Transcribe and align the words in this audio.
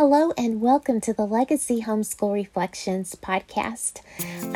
Hello 0.00 0.32
and 0.38 0.62
welcome 0.62 0.98
to 1.02 1.12
the 1.12 1.26
Legacy 1.26 1.82
Homeschool 1.82 2.32
Reflections 2.32 3.14
podcast. 3.16 4.00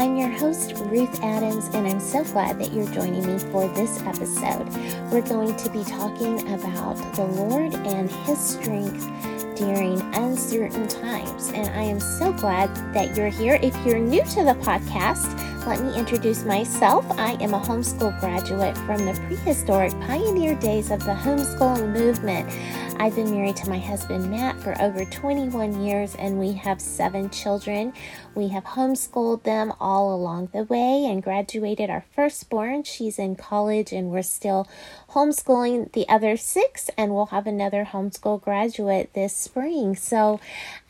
I'm 0.00 0.16
your 0.16 0.30
host, 0.30 0.72
Ruth 0.86 1.22
Adams, 1.22 1.66
and 1.74 1.86
I'm 1.86 2.00
so 2.00 2.24
glad 2.24 2.58
that 2.58 2.72
you're 2.72 2.90
joining 2.92 3.26
me 3.26 3.38
for 3.52 3.68
this 3.74 4.00
episode. 4.04 4.66
We're 5.12 5.20
going 5.20 5.54
to 5.54 5.68
be 5.68 5.84
talking 5.84 6.40
about 6.54 6.94
the 7.14 7.26
Lord 7.26 7.74
and 7.74 8.10
His 8.10 8.38
strength 8.38 9.06
during 9.54 10.00
uncertain 10.14 10.88
times. 10.88 11.50
And 11.50 11.68
I 11.68 11.82
am 11.82 12.00
so 12.00 12.32
glad 12.32 12.74
that 12.94 13.14
you're 13.14 13.28
here. 13.28 13.58
If 13.60 13.76
you're 13.84 13.98
new 13.98 14.24
to 14.24 14.44
the 14.44 14.56
podcast, 14.62 15.38
let 15.66 15.82
me 15.82 15.94
introduce 15.94 16.44
myself. 16.44 17.04
I 17.18 17.32
am 17.42 17.54
a 17.54 17.60
homeschool 17.60 18.18
graduate 18.20 18.76
from 18.78 19.04
the 19.04 19.12
prehistoric 19.26 19.92
pioneer 20.00 20.54
days 20.54 20.90
of 20.90 21.00
the 21.00 21.12
homeschooling 21.12 21.92
movement. 21.92 22.50
I've 22.96 23.16
been 23.16 23.30
married 23.30 23.56
to 23.56 23.68
my 23.68 23.78
husband 23.78 24.30
Matt 24.30 24.58
for 24.60 24.80
over 24.80 25.04
21 25.04 25.84
years 25.84 26.14
and 26.14 26.38
we 26.38 26.52
have 26.52 26.80
seven 26.80 27.28
children. 27.28 27.92
We 28.34 28.48
have 28.48 28.64
homeschooled 28.64 29.42
them 29.42 29.72
all 29.80 30.14
along 30.14 30.50
the 30.52 30.64
way 30.64 31.04
and 31.04 31.22
graduated 31.22 31.90
our 31.90 32.04
firstborn. 32.14 32.84
She's 32.84 33.18
in 33.18 33.36
college 33.36 33.92
and 33.92 34.10
we're 34.10 34.22
still 34.22 34.68
homeschooling 35.10 35.92
the 35.92 36.08
other 36.08 36.36
six, 36.36 36.90
and 36.98 37.14
we'll 37.14 37.26
have 37.26 37.46
another 37.46 37.84
homeschool 37.84 38.42
graduate 38.42 39.12
this 39.14 39.34
spring. 39.34 39.94
So, 39.96 40.40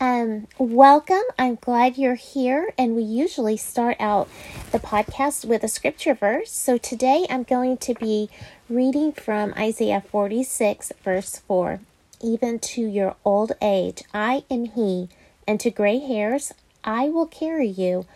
um, 0.01 0.47
welcome. 0.59 1.23
I'm 1.39 1.57
glad 1.57 1.99
you're 1.99 2.15
here. 2.15 2.73
And 2.79 2.97
we 2.97 3.03
usually 3.03 3.57
start 3.57 3.97
out 4.01 4.29
the 4.73 4.79
podcast 4.79 5.45
with 5.45 5.63
a 5.63 5.69
scripture 5.69 6.15
verse. 6.15 6.51
So, 6.51 6.79
today 6.79 7.27
I'm 7.29 7.43
going 7.43 7.77
to 7.79 7.95
be 7.95 8.31
reading 8.69 9.13
from 9.13 9.53
Isaiah 9.59 10.03
46, 10.11 10.93
verse 11.03 11.39
4 11.47 11.81
even 12.25 12.59
to 12.59 12.81
your 12.81 13.15
old 13.25 13.53
age. 13.61 14.03
I 14.15 14.45
am 14.51 14.65
He, 14.65 15.11
and 15.47 15.61
to 15.61 15.71
gray 15.71 15.99
hairs 15.99 16.53
I 16.83 17.11
will 17.11 17.27
carry 17.27 17.69
you. 17.69 18.07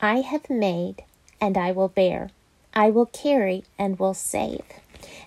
I 0.00 0.20
have 0.20 0.50
made, 0.50 1.02
and 1.40 1.56
I 1.56 1.72
will 1.72 1.88
bear. 1.88 2.30
I 2.74 2.90
will 2.90 3.06
carry 3.06 3.64
and 3.78 3.98
will 3.98 4.14
save. 4.14 4.64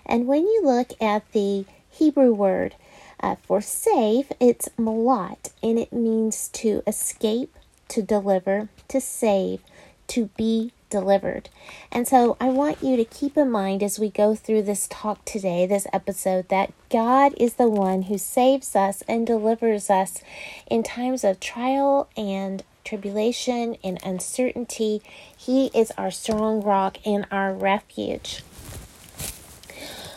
And 0.06 0.26
when 0.26 0.42
you 0.42 0.62
look 0.64 0.92
at 1.00 1.30
the 1.32 1.66
Hebrew 1.90 2.32
word 2.32 2.76
uh, 3.20 3.36
for 3.46 3.60
save, 3.60 4.30
it's 4.38 4.68
malot, 4.78 5.50
and 5.62 5.78
it 5.78 5.92
means 5.92 6.48
to 6.54 6.82
escape, 6.86 7.56
to 7.88 8.02
deliver, 8.02 8.68
to 8.88 9.00
save, 9.00 9.60
to 10.08 10.26
be 10.36 10.72
delivered. 10.90 11.48
And 11.92 12.06
so 12.06 12.36
I 12.40 12.48
want 12.48 12.82
you 12.82 12.96
to 12.96 13.04
keep 13.04 13.36
in 13.36 13.50
mind 13.50 13.82
as 13.82 13.98
we 13.98 14.10
go 14.10 14.34
through 14.34 14.62
this 14.62 14.86
talk 14.88 15.24
today, 15.24 15.66
this 15.66 15.86
episode, 15.92 16.48
that 16.48 16.72
God 16.90 17.34
is 17.36 17.54
the 17.54 17.68
one 17.68 18.02
who 18.02 18.18
saves 18.18 18.74
us 18.74 19.02
and 19.08 19.26
delivers 19.26 19.90
us 19.90 20.22
in 20.70 20.82
times 20.82 21.24
of 21.24 21.40
trial 21.40 22.08
and 22.16 22.64
tribulation 22.84 23.76
and 23.84 23.98
uncertainty. 24.02 25.02
He 25.36 25.66
is 25.74 25.92
our 25.98 26.10
strong 26.10 26.62
rock 26.62 26.98
and 27.04 27.26
our 27.30 27.52
refuge. 27.52 28.42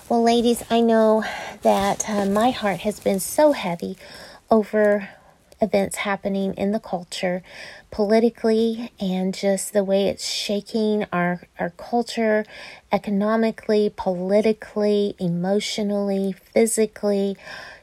Well, 0.08 0.24
ladies, 0.24 0.64
I 0.70 0.82
know 0.82 1.24
that 1.62 2.10
uh, 2.10 2.26
my 2.26 2.52
heart 2.52 2.82
has 2.82 3.00
been 3.00 3.20
so 3.20 3.54
heavy 3.54 3.98
over 4.50 5.10
events 5.62 5.98
happening 5.98 6.54
in 6.56 6.72
the 6.72 6.80
culture 6.80 7.44
politically 7.92 8.92
and 9.00 9.34
just 9.34 9.74
the 9.74 9.84
way 9.84 10.08
it's 10.08 10.28
shaking 10.28 11.06
our, 11.12 11.42
our 11.60 11.72
culture 11.72 12.46
economically, 12.92 13.92
politically, 13.96 15.16
emotionally, 15.20 16.34
physically. 16.34 17.38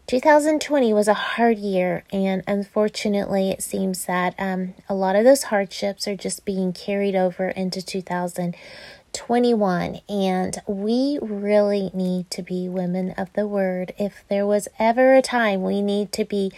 2020 0.09 0.93
was 0.95 1.06
a 1.06 1.15
hard 1.15 1.59
year, 1.59 2.03
and 2.11 2.43
unfortunately, 2.47 3.51
it 3.51 3.62
seems 3.62 4.06
that 4.06 4.34
um, 4.39 4.73
a 4.89 4.95
lot 4.95 5.15
of 5.15 5.25
those 5.25 5.43
hardships 5.45 6.09
are 6.09 6.17
just 6.17 6.47
being 6.47 6.73
carried 6.73 7.15
over 7.15 7.51
into 7.51 7.83
2021. 7.83 10.01
And 10.09 10.62
we 10.67 11.19
really 11.21 11.91
need 11.93 12.31
to 12.31 12.43
be 12.43 12.71
women 12.71 13.11
of 13.19 13.31
the 13.34 13.47
word. 13.47 13.93
If 13.99 14.25
there 14.28 14.47
was 14.47 14.67
ever 14.78 15.15
a 15.15 15.21
time 15.21 15.62
we 15.62 15.83
need 15.83 16.11
to 16.12 16.25
be 16.25 16.53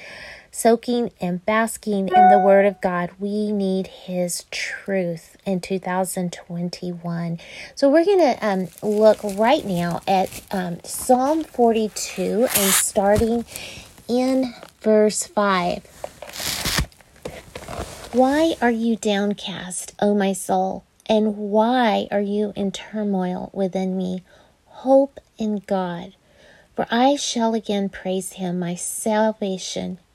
soaking 0.61 1.11
and 1.23 1.45
basking 1.47 2.07
in 2.07 2.29
the 2.29 2.39
Word 2.39 2.67
of 2.67 2.79
God. 2.83 3.11
We 3.19 3.51
need 3.51 3.87
His 3.87 4.45
truth 4.51 5.39
in 5.47 5.61
2021. 5.61 7.39
So 7.75 7.89
we're 7.89 8.05
going 8.05 8.19
to 8.19 8.47
um, 8.47 8.69
look 8.83 9.19
right 9.25 9.65
now 9.65 10.03
at 10.07 10.43
um, 10.51 10.79
Psalm 10.85 11.45
42 11.45 12.43
and 12.43 12.73
starting 12.75 13.47
in 14.07 14.53
verse 14.83 15.27
5. 15.27 15.87
Why 18.13 18.55
are 18.61 18.71
you 18.71 18.97
downcast, 18.97 19.95
O 19.99 20.15
my 20.15 20.35
soul? 20.35 20.85
And 21.07 21.39
why 21.39 22.07
are 22.11 22.21
you 22.21 22.53
in 22.55 22.71
turmoil 22.71 23.49
within 23.55 23.97
me? 23.97 24.25
Hope 24.67 25.21
in 25.39 25.63
God, 25.67 26.15
for 26.77 26.87
I 26.91 27.17
shall 27.17 27.55
again 27.55 27.89
praise 27.89 28.35
him, 28.35 28.59
my 28.59 28.75
salvation 28.75 29.99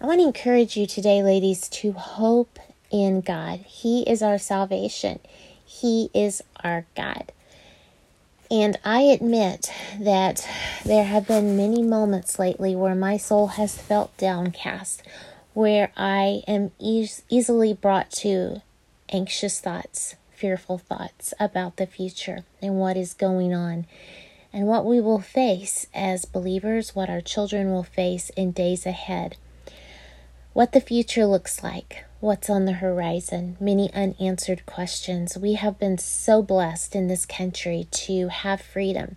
I 0.00 0.06
want 0.06 0.20
to 0.20 0.26
encourage 0.26 0.76
you 0.76 0.86
today, 0.86 1.24
ladies, 1.24 1.68
to 1.70 1.90
hope 1.90 2.60
in 2.88 3.20
God. 3.20 3.58
He 3.66 4.02
is 4.02 4.22
our 4.22 4.38
salvation, 4.38 5.18
He 5.64 6.08
is 6.14 6.40
our 6.62 6.86
God. 6.94 7.32
And 8.48 8.78
I 8.84 9.00
admit 9.00 9.72
that 9.98 10.48
there 10.84 11.02
have 11.02 11.26
been 11.26 11.56
many 11.56 11.82
moments 11.82 12.38
lately 12.38 12.76
where 12.76 12.94
my 12.94 13.16
soul 13.16 13.48
has 13.48 13.76
felt 13.76 14.16
downcast, 14.16 15.02
where 15.52 15.90
I 15.96 16.44
am 16.46 16.70
easily 16.78 17.74
brought 17.74 18.12
to 18.12 18.62
anxious 19.08 19.58
thoughts, 19.58 20.14
fearful 20.30 20.78
thoughts 20.78 21.34
about 21.40 21.76
the 21.76 21.86
future 21.86 22.44
and 22.62 22.78
what 22.78 22.96
is 22.96 23.14
going 23.14 23.52
on, 23.52 23.84
and 24.52 24.68
what 24.68 24.86
we 24.86 25.00
will 25.00 25.20
face 25.20 25.88
as 25.92 26.24
believers, 26.24 26.94
what 26.94 27.10
our 27.10 27.20
children 27.20 27.72
will 27.72 27.82
face 27.82 28.30
in 28.36 28.52
days 28.52 28.86
ahead 28.86 29.36
what 30.58 30.72
the 30.72 30.80
future 30.80 31.24
looks 31.24 31.62
like, 31.62 32.04
what's 32.18 32.50
on 32.50 32.64
the 32.64 32.72
horizon, 32.72 33.56
many 33.60 33.94
unanswered 33.94 34.66
questions. 34.66 35.38
We 35.38 35.52
have 35.52 35.78
been 35.78 35.98
so 35.98 36.42
blessed 36.42 36.96
in 36.96 37.06
this 37.06 37.24
country 37.24 37.86
to 37.92 38.26
have 38.26 38.60
freedom, 38.60 39.14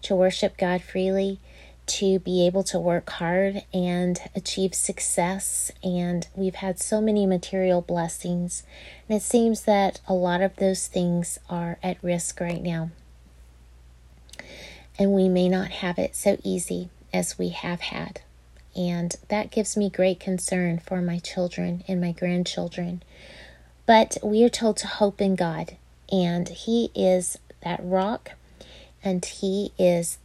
to 0.00 0.16
worship 0.16 0.56
God 0.56 0.80
freely, 0.80 1.40
to 1.88 2.20
be 2.20 2.46
able 2.46 2.64
to 2.64 2.78
work 2.78 3.10
hard 3.10 3.64
and 3.70 4.18
achieve 4.34 4.74
success. 4.74 5.70
And 5.84 6.26
we've 6.34 6.54
had 6.54 6.80
so 6.80 7.02
many 7.02 7.26
material 7.26 7.82
blessings. 7.82 8.62
And 9.10 9.18
it 9.18 9.22
seems 9.22 9.64
that 9.64 10.00
a 10.08 10.14
lot 10.14 10.40
of 10.40 10.56
those 10.56 10.86
things 10.86 11.38
are 11.50 11.76
at 11.82 12.02
risk 12.02 12.40
right 12.40 12.62
now. 12.62 12.92
And 14.98 15.12
we 15.12 15.28
may 15.28 15.50
not 15.50 15.68
have 15.68 15.98
it 15.98 16.16
so 16.16 16.38
easy 16.42 16.88
as 17.12 17.38
we 17.38 17.50
have 17.50 17.82
had 17.82 18.22
and 18.78 19.16
that 19.26 19.50
gives 19.50 19.76
me 19.76 19.90
great 19.90 20.20
concern 20.20 20.78
for 20.78 21.02
my 21.02 21.18
children 21.18 21.82
and 21.88 22.00
my 22.00 22.12
grandchildren. 22.12 23.02
But 23.84 24.16
we 24.22 24.44
are 24.44 24.48
told 24.48 24.76
to 24.78 24.86
hope 24.86 25.20
in 25.20 25.34
God, 25.34 25.76
and 26.12 26.48
He 26.48 26.92
is 26.94 27.38
that 27.62 27.80
rock, 27.82 28.32
and 29.02 29.24
He 29.24 29.72
is 29.78 30.18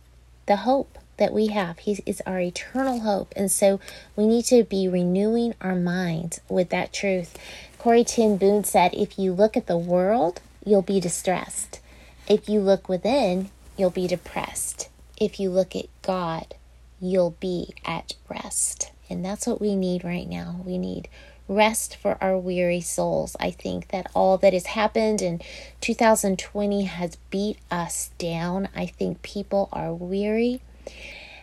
the 0.46 0.58
hope 0.58 1.00
that 1.18 1.34
we 1.34 1.48
have. 1.48 1.80
He 1.80 2.00
is 2.06 2.22
our 2.26 2.40
eternal 2.40 3.00
hope. 3.00 3.34
And 3.36 3.52
so 3.52 3.80
we 4.16 4.28
need 4.28 4.46
to 4.46 4.64
be 4.64 4.88
renewing 4.88 5.56
our 5.62 5.76
minds 5.76 6.40
with 6.50 6.70
that 6.70 6.94
truth. 6.94 7.38
Corrie 7.80 8.04
ten 8.04 8.38
Boom 8.38 8.64
said, 8.64 8.94
If 8.94 9.18
you 9.18 9.34
look 9.34 9.58
at 9.58 9.68
the 9.68 9.78
world, 9.78 10.42
you'll 10.66 10.82
be 10.82 11.00
distressed. 11.00 11.80
If 12.28 12.48
you 12.48 12.60
look 12.60 12.88
within, 12.88 13.50
you'll 13.78 13.90
be 13.90 14.08
depressed. 14.08 14.90
If 15.18 15.40
you 15.40 15.50
look 15.50 15.76
at 15.76 15.86
God, 16.02 16.56
you'll 17.04 17.36
be 17.40 17.74
at 17.86 18.16
rest. 18.30 18.92
And 19.10 19.24
that's 19.24 19.46
what 19.46 19.62
we 19.62 19.76
need 19.76 20.04
right 20.04 20.28
now. 20.28 20.62
We 20.66 20.78
need 20.78 21.10
rest 21.48 21.98
for 21.98 22.18
our 22.22 22.38
weary 22.38 22.80
souls. 22.80 23.36
I 23.40 23.52
think 23.52 23.90
that 23.90 24.10
all 24.16 24.38
that 24.38 24.54
has 24.54 24.68
happened 24.68 25.22
in 25.22 25.42
2020 25.82 26.84
has 26.86 27.18
beat 27.30 27.60
us 27.70 28.12
down. 28.18 28.70
I 28.76 28.86
think 28.86 29.22
people 29.22 29.68
are 29.74 29.94
weary. 29.94 30.62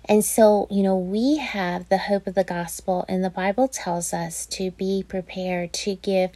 And 0.07 0.25
so, 0.25 0.67
you 0.71 0.83
know, 0.83 0.97
we 0.97 1.37
have 1.37 1.89
the 1.89 1.99
hope 1.99 2.27
of 2.27 2.35
the 2.35 2.43
gospel, 2.43 3.05
and 3.09 3.23
the 3.23 3.31
Bible 3.31 3.69
tells 3.69 4.13
us 4.13 4.47
to 4.47 4.71
be 4.73 5.05
prepared 5.07 5.73
to 5.75 5.95
give 5.97 6.31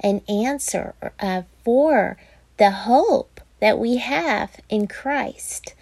an 0.00 0.20
answer 0.28 0.94
uh, 1.18 1.42
for 1.64 2.18
the 2.58 2.70
hope 2.70 3.40
that 3.60 3.78
we 3.78 3.96
have 3.96 4.60
in 4.68 4.86
Christ. 4.86 5.74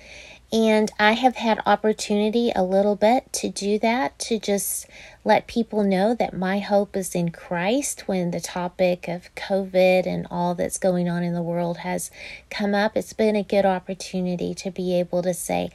And 0.54 0.92
I 1.00 1.14
have 1.14 1.34
had 1.34 1.60
opportunity 1.66 2.52
a 2.54 2.62
little 2.62 2.94
bit 2.94 3.32
to 3.32 3.48
do 3.48 3.76
that, 3.80 4.16
to 4.20 4.38
just 4.38 4.86
let 5.24 5.48
people 5.48 5.82
know 5.82 6.14
that 6.14 6.32
my 6.36 6.60
hope 6.60 6.96
is 6.96 7.16
in 7.16 7.32
Christ 7.32 8.06
when 8.06 8.30
the 8.30 8.38
topic 8.38 9.08
of 9.08 9.34
COVID 9.34 10.06
and 10.06 10.28
all 10.30 10.54
that's 10.54 10.78
going 10.78 11.08
on 11.08 11.24
in 11.24 11.34
the 11.34 11.42
world 11.42 11.78
has 11.78 12.08
come 12.50 12.72
up. 12.72 12.96
It's 12.96 13.12
been 13.12 13.34
a 13.34 13.42
good 13.42 13.66
opportunity 13.66 14.54
to 14.54 14.70
be 14.70 14.96
able 14.96 15.22
to 15.22 15.34
say, 15.34 15.70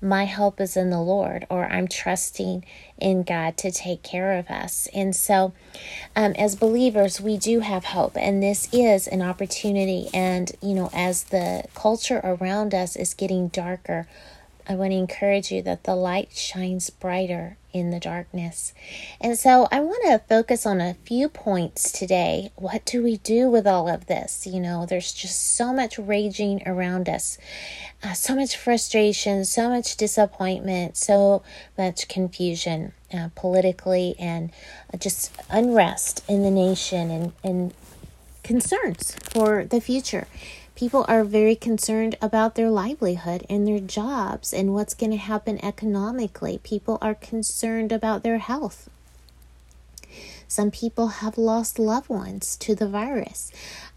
my 0.00 0.24
help 0.24 0.60
is 0.60 0.76
in 0.76 0.90
the 0.90 1.00
Lord, 1.00 1.46
or 1.48 1.66
I'm 1.66 1.88
trusting 1.88 2.64
in 2.98 3.22
God 3.22 3.56
to 3.58 3.70
take 3.70 4.02
care 4.02 4.32
of 4.38 4.48
us. 4.50 4.88
And 4.94 5.14
so, 5.14 5.52
um, 6.14 6.32
as 6.32 6.56
believers, 6.56 7.20
we 7.20 7.36
do 7.36 7.60
have 7.60 7.86
hope, 7.86 8.16
and 8.16 8.42
this 8.42 8.68
is 8.72 9.06
an 9.06 9.22
opportunity. 9.22 10.08
And, 10.12 10.52
you 10.62 10.74
know, 10.74 10.90
as 10.92 11.24
the 11.24 11.64
culture 11.74 12.20
around 12.22 12.74
us 12.74 12.96
is 12.96 13.14
getting 13.14 13.48
darker, 13.48 14.06
I 14.68 14.74
want 14.74 14.92
to 14.92 14.96
encourage 14.96 15.52
you 15.52 15.62
that 15.62 15.84
the 15.84 15.94
light 15.94 16.32
shines 16.32 16.90
brighter 16.90 17.56
in 17.72 17.90
the 17.90 18.00
darkness. 18.00 18.72
And 19.20 19.38
so 19.38 19.68
I 19.70 19.80
want 19.80 20.02
to 20.06 20.26
focus 20.26 20.66
on 20.66 20.80
a 20.80 20.94
few 21.04 21.28
points 21.28 21.92
today. 21.92 22.50
What 22.56 22.84
do 22.84 23.02
we 23.02 23.18
do 23.18 23.48
with 23.48 23.66
all 23.66 23.88
of 23.88 24.06
this? 24.06 24.46
You 24.46 24.60
know, 24.60 24.86
there's 24.86 25.12
just 25.12 25.56
so 25.56 25.72
much 25.72 25.98
raging 25.98 26.62
around 26.66 27.08
us, 27.08 27.38
uh, 28.02 28.14
so 28.14 28.34
much 28.34 28.56
frustration, 28.56 29.44
so 29.44 29.68
much 29.68 29.96
disappointment, 29.96 30.96
so 30.96 31.42
much 31.76 32.08
confusion 32.08 32.92
uh, 33.12 33.28
politically, 33.34 34.16
and 34.18 34.50
uh, 34.92 34.96
just 34.96 35.32
unrest 35.50 36.24
in 36.28 36.42
the 36.42 36.50
nation 36.50 37.10
and, 37.10 37.32
and 37.44 37.74
concerns 38.42 39.16
for 39.32 39.64
the 39.64 39.80
future. 39.80 40.26
People 40.76 41.06
are 41.08 41.24
very 41.24 41.56
concerned 41.56 42.16
about 42.20 42.54
their 42.54 42.70
livelihood 42.70 43.46
and 43.48 43.66
their 43.66 43.80
jobs 43.80 44.52
and 44.52 44.74
what's 44.74 44.92
going 44.92 45.10
to 45.10 45.16
happen 45.16 45.58
economically. 45.64 46.60
People 46.62 46.98
are 47.00 47.14
concerned 47.14 47.92
about 47.92 48.22
their 48.22 48.36
health. 48.36 48.90
Some 50.46 50.70
people 50.70 51.08
have 51.08 51.38
lost 51.38 51.78
loved 51.78 52.10
ones 52.10 52.56
to 52.58 52.74
the 52.74 52.86
virus. 52.86 53.50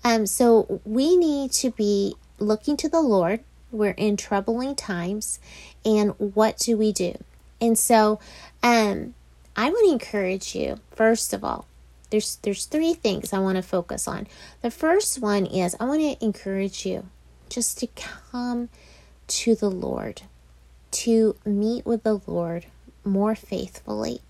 Um, 0.05 0.25
so 0.25 0.79
we 0.85 1.17
need 1.17 1.51
to 1.51 1.69
be 1.69 2.15
looking 2.39 2.77
to 2.77 2.87
the 2.87 3.01
Lord. 3.01 3.41
We're 3.71 3.91
in 3.91 4.15
troubling 4.15 4.75
times. 4.75 5.39
And 5.83 6.11
what 6.17 6.57
do 6.57 6.77
we 6.77 6.93
do? 6.93 7.17
And 7.59 7.77
so 7.77 8.21
um, 8.63 9.15
I 9.57 9.69
to 9.69 9.91
encourage 9.91 10.55
you, 10.55 10.79
first 10.91 11.33
of 11.33 11.43
all, 11.43 11.65
there's 12.09 12.37
there's 12.37 12.65
three 12.65 12.93
things 12.93 13.33
I 13.33 13.39
want 13.39 13.57
to 13.57 13.61
focus 13.61 14.07
on. 14.07 14.27
The 14.61 14.71
first 14.71 15.21
one 15.21 15.45
is 15.45 15.75
I 15.79 15.85
want 15.85 16.01
to 16.01 16.23
encourage 16.25 16.85
you 16.85 17.05
just 17.49 17.79
to 17.79 17.87
come 17.87 18.69
to 19.27 19.55
the 19.55 19.69
Lord, 19.69 20.23
to 20.91 21.35
meet 21.45 21.85
with 21.85 22.03
the 22.03 22.21
Lord 22.25 22.65
more 23.03 23.35
faithfully, 23.35 24.21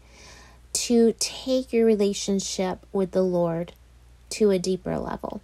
to 0.73 1.13
take 1.19 1.73
your 1.73 1.85
relationship 1.85 2.85
with 2.91 3.11
the 3.11 3.23
Lord 3.23 3.73
to 4.31 4.51
a 4.51 4.59
deeper 4.59 4.97
level, 4.97 5.41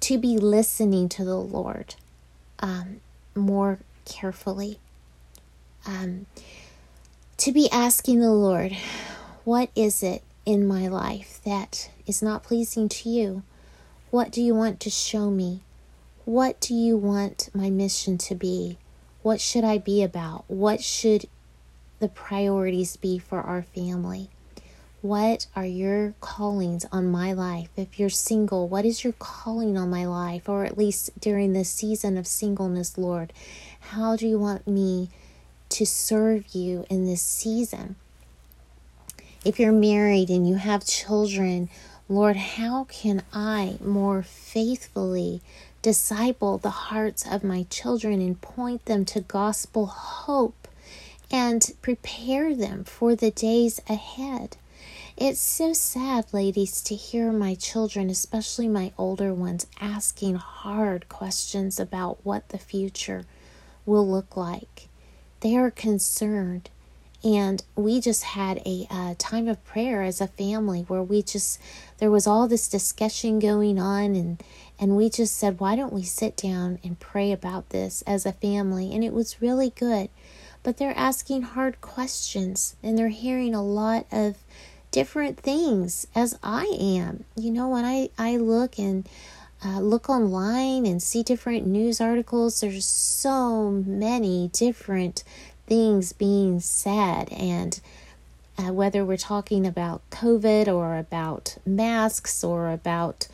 to 0.00 0.18
be 0.18 0.38
listening 0.38 1.08
to 1.10 1.24
the 1.24 1.36
Lord 1.36 1.94
um, 2.60 3.00
more 3.34 3.78
carefully, 4.04 4.78
um, 5.86 6.26
to 7.36 7.52
be 7.52 7.68
asking 7.70 8.20
the 8.20 8.30
Lord, 8.30 8.76
what 9.44 9.70
is 9.74 10.02
it 10.02 10.22
in 10.44 10.66
my 10.66 10.88
life 10.88 11.40
that 11.44 11.90
is 12.06 12.22
not 12.22 12.42
pleasing 12.42 12.88
to 12.88 13.08
you? 13.08 13.42
What 14.10 14.30
do 14.30 14.42
you 14.42 14.54
want 14.54 14.80
to 14.80 14.90
show 14.90 15.30
me? 15.30 15.60
What 16.24 16.60
do 16.60 16.74
you 16.74 16.96
want 16.96 17.48
my 17.54 17.70
mission 17.70 18.18
to 18.18 18.34
be? 18.34 18.78
What 19.22 19.40
should 19.40 19.64
I 19.64 19.78
be 19.78 20.02
about? 20.02 20.44
What 20.48 20.82
should 20.82 21.26
the 21.98 22.08
priorities 22.08 22.96
be 22.96 23.18
for 23.18 23.40
our 23.40 23.62
family? 23.62 24.30
What 25.02 25.46
are 25.56 25.64
your 25.64 26.14
callings 26.20 26.84
on 26.92 27.10
my 27.10 27.32
life? 27.32 27.70
If 27.76 27.98
you're 27.98 28.10
single, 28.10 28.68
what 28.68 28.84
is 28.84 29.02
your 29.02 29.14
calling 29.14 29.78
on 29.78 29.88
my 29.88 30.04
life? 30.04 30.48
Or 30.48 30.64
at 30.64 30.76
least 30.76 31.18
during 31.18 31.52
this 31.52 31.70
season 31.70 32.18
of 32.18 32.26
singleness, 32.26 32.98
Lord, 32.98 33.32
how 33.80 34.16
do 34.16 34.28
you 34.28 34.38
want 34.38 34.66
me 34.66 35.08
to 35.70 35.86
serve 35.86 36.54
you 36.54 36.84
in 36.90 37.06
this 37.06 37.22
season? 37.22 37.96
If 39.42 39.58
you're 39.58 39.72
married 39.72 40.28
and 40.28 40.46
you 40.46 40.56
have 40.56 40.84
children, 40.84 41.70
Lord, 42.10 42.36
how 42.36 42.84
can 42.84 43.22
I 43.32 43.78
more 43.82 44.22
faithfully 44.22 45.40
disciple 45.80 46.58
the 46.58 46.68
hearts 46.68 47.24
of 47.26 47.42
my 47.42 47.64
children 47.70 48.20
and 48.20 48.38
point 48.38 48.84
them 48.84 49.06
to 49.06 49.22
gospel 49.22 49.86
hope 49.86 50.68
and 51.30 51.72
prepare 51.80 52.54
them 52.54 52.84
for 52.84 53.14
the 53.14 53.30
days 53.30 53.80
ahead? 53.88 54.58
It's 55.16 55.40
so 55.40 55.72
sad, 55.72 56.26
ladies, 56.34 56.82
to 56.82 56.94
hear 56.94 57.32
my 57.32 57.54
children, 57.54 58.10
especially 58.10 58.68
my 58.68 58.92
older 58.98 59.32
ones, 59.32 59.66
asking 59.80 60.34
hard 60.34 61.08
questions 61.08 61.80
about 61.80 62.18
what 62.24 62.50
the 62.50 62.58
future 62.58 63.24
will 63.86 64.06
look 64.06 64.36
like. 64.36 64.88
They 65.40 65.56
are 65.56 65.70
concerned 65.70 66.68
and 67.22 67.62
we 67.76 68.00
just 68.00 68.24
had 68.24 68.58
a 68.64 68.86
uh, 68.90 69.14
time 69.18 69.46
of 69.46 69.62
prayer 69.64 70.02
as 70.02 70.20
a 70.20 70.26
family 70.26 70.82
where 70.82 71.02
we 71.02 71.22
just 71.22 71.60
there 71.98 72.10
was 72.10 72.26
all 72.26 72.48
this 72.48 72.68
discussion 72.68 73.38
going 73.38 73.78
on 73.78 74.14
and 74.14 74.42
and 74.78 74.96
we 74.96 75.10
just 75.10 75.36
said 75.36 75.60
why 75.60 75.76
don't 75.76 75.92
we 75.92 76.02
sit 76.02 76.36
down 76.36 76.78
and 76.82 76.98
pray 76.98 77.32
about 77.32 77.70
this 77.70 78.02
as 78.02 78.24
a 78.24 78.32
family? 78.32 78.94
And 78.94 79.04
it 79.04 79.12
was 79.12 79.42
really 79.42 79.70
good. 79.70 80.08
But 80.62 80.78
they're 80.78 80.96
asking 80.96 81.42
hard 81.42 81.80
questions 81.80 82.76
and 82.82 82.96
they're 82.96 83.08
hearing 83.08 83.54
a 83.54 83.62
lot 83.62 84.06
of 84.10 84.36
different 84.90 85.38
things 85.38 86.06
as 86.14 86.38
i 86.42 86.64
am. 86.80 87.24
You 87.36 87.50
know 87.50 87.68
when 87.68 87.84
i 87.84 88.08
i 88.18 88.36
look 88.36 88.78
and 88.78 89.08
uh, 89.62 89.78
look 89.78 90.08
online 90.08 90.86
and 90.86 91.02
see 91.02 91.22
different 91.22 91.66
news 91.66 92.00
articles 92.00 92.60
there's 92.60 92.86
so 92.86 93.70
many 93.70 94.48
different 94.54 95.22
things 95.70 96.12
being 96.12 96.58
said. 96.60 97.32
And 97.32 97.80
uh, 98.58 98.72
whether 98.72 99.04
we're 99.04 99.16
talking 99.16 99.64
about 99.64 100.02
COVID 100.10 100.66
or 100.66 100.98
about 100.98 101.56
masks 101.64 102.42
or 102.44 102.70
about 102.70 103.28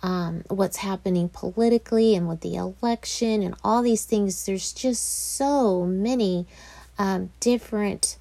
um, 0.00 0.44
what's 0.48 0.78
happening 0.78 1.28
politically 1.28 2.14
and 2.14 2.28
with 2.28 2.40
the 2.40 2.54
election 2.54 3.42
and 3.42 3.56
all 3.64 3.82
these 3.82 4.04
things, 4.04 4.46
there's 4.46 4.72
just 4.72 5.34
so 5.36 5.84
many 5.84 6.46
um, 6.98 7.30
different 7.40 8.16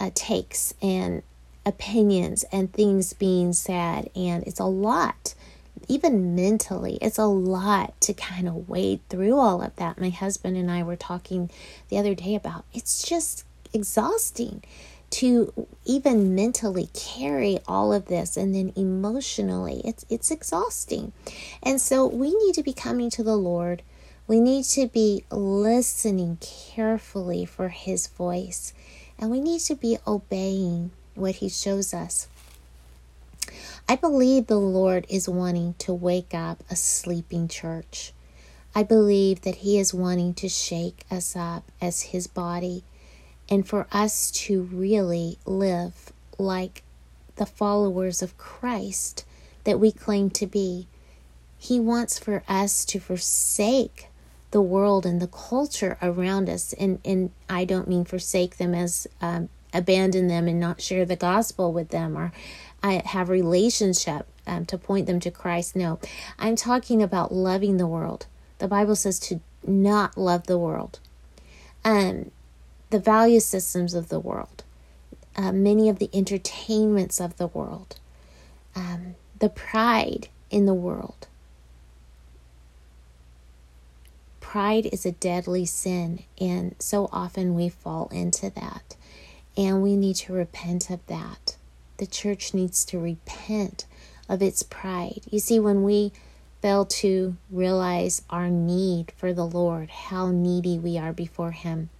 uh, 0.00 0.10
takes 0.14 0.74
and 0.82 1.22
opinions 1.64 2.44
and 2.50 2.72
things 2.72 3.12
being 3.12 3.52
said, 3.52 4.10
and 4.16 4.42
it's 4.44 4.58
a 4.58 4.64
lot 4.64 5.34
even 5.90 6.36
mentally, 6.36 6.98
it's 7.02 7.18
a 7.18 7.26
lot 7.26 8.00
to 8.02 8.14
kind 8.14 8.46
of 8.46 8.68
wade 8.68 9.00
through 9.08 9.36
all 9.36 9.60
of 9.60 9.74
that. 9.76 10.00
My 10.00 10.10
husband 10.10 10.56
and 10.56 10.70
I 10.70 10.84
were 10.84 10.94
talking 10.94 11.50
the 11.88 11.98
other 11.98 12.14
day 12.14 12.36
about 12.36 12.64
it's 12.72 13.02
just 13.02 13.44
exhausting 13.74 14.62
to 15.10 15.52
even 15.84 16.36
mentally 16.36 16.88
carry 16.94 17.58
all 17.66 17.92
of 17.92 18.06
this 18.06 18.36
and 18.36 18.54
then 18.54 18.72
emotionally 18.76 19.82
it's 19.84 20.06
it's 20.08 20.30
exhausting. 20.30 21.12
And 21.60 21.80
so 21.80 22.06
we 22.06 22.32
need 22.32 22.54
to 22.54 22.62
be 22.62 22.72
coming 22.72 23.10
to 23.10 23.24
the 23.24 23.36
Lord. 23.36 23.82
We 24.28 24.38
need 24.38 24.66
to 24.66 24.86
be 24.86 25.24
listening 25.32 26.38
carefully 26.40 27.44
for 27.44 27.70
his 27.70 28.06
voice 28.06 28.72
and 29.18 29.28
we 29.28 29.40
need 29.40 29.62
to 29.62 29.74
be 29.74 29.98
obeying 30.06 30.92
what 31.16 31.36
he 31.36 31.48
shows 31.48 31.92
us. 31.92 32.28
I 33.90 33.96
believe 33.96 34.46
the 34.46 34.56
Lord 34.56 35.04
is 35.08 35.28
wanting 35.28 35.74
to 35.78 35.92
wake 35.92 36.32
up 36.32 36.62
a 36.70 36.76
sleeping 36.76 37.48
church. 37.48 38.12
I 38.72 38.84
believe 38.84 39.40
that 39.40 39.56
He 39.56 39.80
is 39.80 39.92
wanting 39.92 40.32
to 40.34 40.48
shake 40.48 41.04
us 41.10 41.34
up 41.34 41.64
as 41.80 42.02
His 42.02 42.28
body 42.28 42.84
and 43.48 43.66
for 43.66 43.88
us 43.90 44.30
to 44.46 44.62
really 44.62 45.38
live 45.44 46.12
like 46.38 46.84
the 47.34 47.46
followers 47.46 48.22
of 48.22 48.38
Christ 48.38 49.24
that 49.64 49.80
we 49.80 49.90
claim 49.90 50.30
to 50.30 50.46
be. 50.46 50.86
He 51.58 51.80
wants 51.80 52.16
for 52.16 52.44
us 52.46 52.84
to 52.84 53.00
forsake 53.00 54.06
the 54.52 54.62
world 54.62 55.04
and 55.04 55.20
the 55.20 55.26
culture 55.26 55.98
around 56.00 56.48
us. 56.48 56.74
And, 56.74 57.00
and 57.04 57.32
I 57.48 57.64
don't 57.64 57.88
mean 57.88 58.04
forsake 58.04 58.56
them 58.56 58.72
as 58.72 59.08
um, 59.20 59.48
abandon 59.72 60.28
them 60.28 60.48
and 60.48 60.58
not 60.58 60.80
share 60.80 61.04
the 61.04 61.16
gospel 61.16 61.72
with 61.72 61.90
them 61.90 62.16
or 62.16 62.32
I 62.82 63.02
have 63.04 63.28
relationship 63.28 64.26
um, 64.46 64.64
to 64.66 64.78
point 64.78 65.06
them 65.06 65.20
to 65.20 65.30
Christ. 65.30 65.76
No, 65.76 65.98
I'm 66.38 66.56
talking 66.56 67.02
about 67.02 67.32
loving 67.32 67.76
the 67.76 67.86
world. 67.86 68.26
The 68.58 68.68
Bible 68.68 68.96
says 68.96 69.18
to 69.20 69.40
not 69.66 70.16
love 70.16 70.46
the 70.46 70.58
world. 70.58 70.98
Um, 71.84 72.30
the 72.90 72.98
value 72.98 73.40
systems 73.40 73.94
of 73.94 74.08
the 74.08 74.18
world, 74.18 74.64
uh, 75.36 75.52
many 75.52 75.88
of 75.88 75.98
the 75.98 76.10
entertainments 76.12 77.20
of 77.20 77.36
the 77.36 77.46
world, 77.46 77.98
um, 78.74 79.14
the 79.38 79.48
pride 79.48 80.28
in 80.50 80.66
the 80.66 80.74
world. 80.74 81.28
Pride 84.40 84.86
is 84.86 85.06
a 85.06 85.12
deadly 85.12 85.64
sin, 85.64 86.24
and 86.40 86.74
so 86.80 87.08
often 87.12 87.54
we 87.54 87.68
fall 87.68 88.08
into 88.08 88.50
that. 88.50 88.96
And 89.56 89.82
we 89.82 89.96
need 89.96 90.16
to 90.16 90.32
repent 90.32 90.90
of 90.90 91.04
that. 91.06 91.56
The 91.98 92.06
church 92.06 92.54
needs 92.54 92.84
to 92.86 92.98
repent 92.98 93.84
of 94.28 94.42
its 94.42 94.62
pride. 94.62 95.22
You 95.30 95.38
see, 95.38 95.58
when 95.58 95.82
we 95.82 96.12
fail 96.62 96.84
to 96.84 97.36
realize 97.50 98.22
our 98.30 98.48
need 98.48 99.12
for 99.16 99.32
the 99.32 99.46
Lord, 99.46 99.90
how 99.90 100.30
needy 100.30 100.78
we 100.78 100.96
are 100.98 101.12
before 101.12 101.52
Him, 101.52 101.90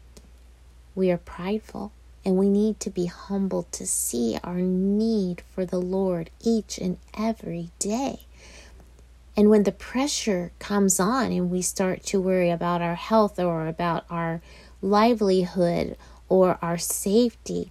we 0.95 1.11
are 1.11 1.19
prideful 1.19 1.93
and 2.25 2.37
we 2.37 2.49
need 2.49 2.79
to 2.81 2.91
be 2.91 3.07
humble 3.07 3.65
to 3.73 3.87
see 3.87 4.39
our 4.45 4.61
need 4.61 5.43
for 5.55 5.65
the 5.65 5.81
Lord 5.81 6.31
each 6.45 6.79
and 6.79 6.99
every 7.15 7.71
day. 7.79 8.27
And 9.37 9.49
when 9.49 9.63
the 9.63 9.73
pressure 9.73 10.53
comes 10.59 11.01
on 11.01 11.33
and 11.33 11.51
we 11.51 11.63
start 11.63 12.03
to 12.05 12.21
worry 12.21 12.51
about 12.51 12.83
our 12.83 12.97
health 12.97 13.39
or 13.39 13.67
about 13.67 14.05
our 14.11 14.43
livelihood 14.83 15.97
or 16.31 16.59
our 16.63 16.79
safety, 16.79 17.71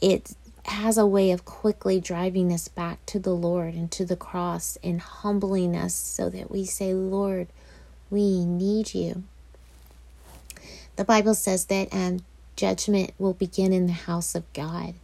it 0.00 0.34
has 0.64 0.96
a 0.96 1.06
way 1.06 1.30
of 1.32 1.44
quickly 1.44 2.00
driving 2.00 2.50
us 2.52 2.68
back 2.68 3.04
to 3.06 3.18
the 3.18 3.34
Lord 3.34 3.74
and 3.74 3.90
to 3.92 4.06
the 4.06 4.16
cross 4.16 4.78
and 4.82 5.00
humbling 5.00 5.76
us 5.76 5.94
so 5.94 6.30
that 6.30 6.50
we 6.50 6.64
say, 6.64 6.94
Lord, 6.94 7.48
we 8.10 8.44
need 8.46 8.94
you. 8.94 9.24
The 10.96 11.04
Bible 11.04 11.34
says 11.34 11.66
that 11.66 11.88
um, 11.92 12.20
judgment 12.56 13.12
will 13.18 13.34
begin 13.34 13.72
in 13.72 13.86
the 13.86 13.92
house 13.92 14.34
of 14.34 14.50
God. 14.52 14.94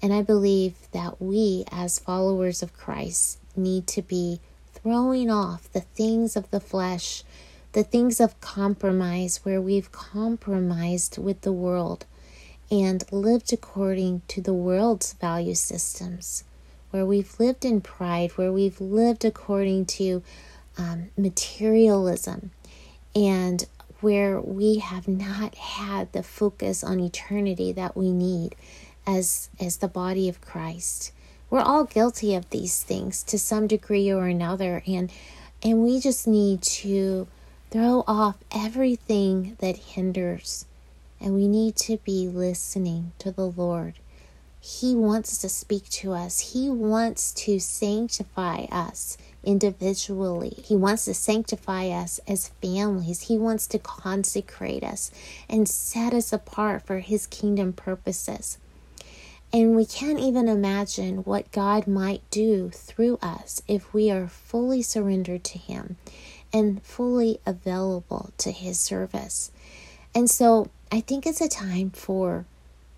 And 0.00 0.12
I 0.12 0.22
believe 0.22 0.74
that 0.92 1.20
we, 1.20 1.64
as 1.70 1.98
followers 1.98 2.62
of 2.62 2.76
Christ, 2.76 3.38
need 3.56 3.86
to 3.88 4.02
be 4.02 4.40
throwing 4.72 5.30
off 5.30 5.72
the 5.72 5.80
things 5.80 6.36
of 6.36 6.50
the 6.50 6.60
flesh, 6.60 7.24
the 7.72 7.84
things 7.84 8.20
of 8.20 8.40
compromise, 8.40 9.40
where 9.42 9.60
we've 9.60 9.90
compromised 9.92 11.18
with 11.18 11.40
the 11.42 11.52
world 11.52 12.04
and 12.72 13.04
lived 13.12 13.52
according 13.52 14.22
to 14.28 14.40
the 14.40 14.54
world's 14.54 15.12
value 15.12 15.54
systems, 15.54 16.42
where 16.90 17.04
we've 17.04 17.38
lived 17.38 17.66
in 17.66 17.82
pride, 17.82 18.30
where 18.32 18.50
we've 18.50 18.80
lived 18.80 19.26
according 19.26 19.84
to 19.84 20.22
um, 20.78 21.10
materialism, 21.14 22.50
and 23.14 23.66
where 24.00 24.40
we 24.40 24.78
have 24.78 25.06
not 25.06 25.54
had 25.54 26.10
the 26.12 26.22
focus 26.22 26.82
on 26.82 26.98
eternity 26.98 27.72
that 27.72 27.94
we 27.94 28.10
need 28.10 28.56
as 29.06 29.50
as 29.60 29.76
the 29.76 29.88
body 29.88 30.26
of 30.30 30.40
Christ. 30.40 31.12
We're 31.50 31.60
all 31.60 31.84
guilty 31.84 32.34
of 32.34 32.48
these 32.48 32.82
things 32.82 33.22
to 33.24 33.38
some 33.38 33.66
degree 33.66 34.10
or 34.10 34.26
another 34.28 34.82
and 34.86 35.12
and 35.62 35.82
we 35.82 36.00
just 36.00 36.26
need 36.26 36.62
to 36.62 37.28
throw 37.70 38.02
off 38.06 38.36
everything 38.50 39.56
that 39.60 39.76
hinders 39.76 40.64
and 41.22 41.34
we 41.34 41.46
need 41.46 41.76
to 41.76 41.98
be 41.98 42.26
listening 42.28 43.12
to 43.18 43.30
the 43.30 43.46
Lord. 43.46 43.94
He 44.60 44.94
wants 44.94 45.38
to 45.38 45.48
speak 45.48 45.88
to 45.90 46.12
us. 46.12 46.52
He 46.52 46.68
wants 46.68 47.32
to 47.32 47.58
sanctify 47.58 48.66
us 48.70 49.16
individually. 49.42 50.54
He 50.64 50.76
wants 50.76 51.04
to 51.06 51.14
sanctify 51.14 51.88
us 51.88 52.20
as 52.28 52.52
families. 52.60 53.22
He 53.22 53.38
wants 53.38 53.66
to 53.68 53.78
consecrate 53.78 54.84
us 54.84 55.10
and 55.48 55.68
set 55.68 56.14
us 56.14 56.32
apart 56.32 56.86
for 56.86 57.00
His 57.00 57.26
kingdom 57.26 57.72
purposes. 57.72 58.58
And 59.52 59.76
we 59.76 59.84
can't 59.84 60.20
even 60.20 60.48
imagine 60.48 61.18
what 61.18 61.52
God 61.52 61.86
might 61.86 62.22
do 62.30 62.70
through 62.70 63.18
us 63.20 63.62
if 63.68 63.92
we 63.92 64.10
are 64.10 64.28
fully 64.28 64.80
surrendered 64.80 65.44
to 65.44 65.58
Him 65.58 65.96
and 66.52 66.82
fully 66.82 67.40
available 67.44 68.30
to 68.38 68.50
His 68.52 68.78
service. 68.78 69.50
And 70.14 70.30
so 70.30 70.70
I 70.94 71.00
think 71.00 71.26
it's 71.26 71.40
a 71.40 71.48
time 71.48 71.88
for 71.88 72.44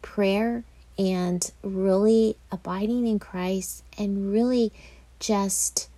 prayer 0.02 0.64
and 0.98 1.48
really 1.62 2.36
abiding 2.50 3.06
in 3.06 3.20
Christ 3.20 3.84
and 3.96 4.32
really 4.32 4.72
just 5.20 5.88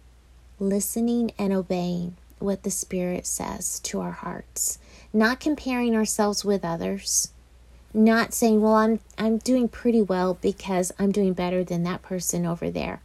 listening 0.60 1.30
and 1.38 1.54
obeying 1.54 2.18
what 2.38 2.64
the 2.64 2.70
Spirit 2.70 3.24
says 3.24 3.80
to 3.80 4.02
our 4.02 4.10
hearts, 4.10 4.78
not 5.14 5.40
comparing 5.40 5.96
ourselves 5.96 6.44
with 6.44 6.66
others, 6.66 7.30
not 7.94 8.34
saying, 8.34 8.60
"Well, 8.60 8.74
I'm 8.74 9.00
I'm 9.16 9.38
doing 9.38 9.66
pretty 9.66 10.02
well 10.02 10.34
because 10.34 10.92
I'm 10.98 11.12
doing 11.12 11.32
better 11.32 11.64
than 11.64 11.82
that 11.84 12.02
person 12.02 12.44
over 12.44 12.68
there." 12.68 13.00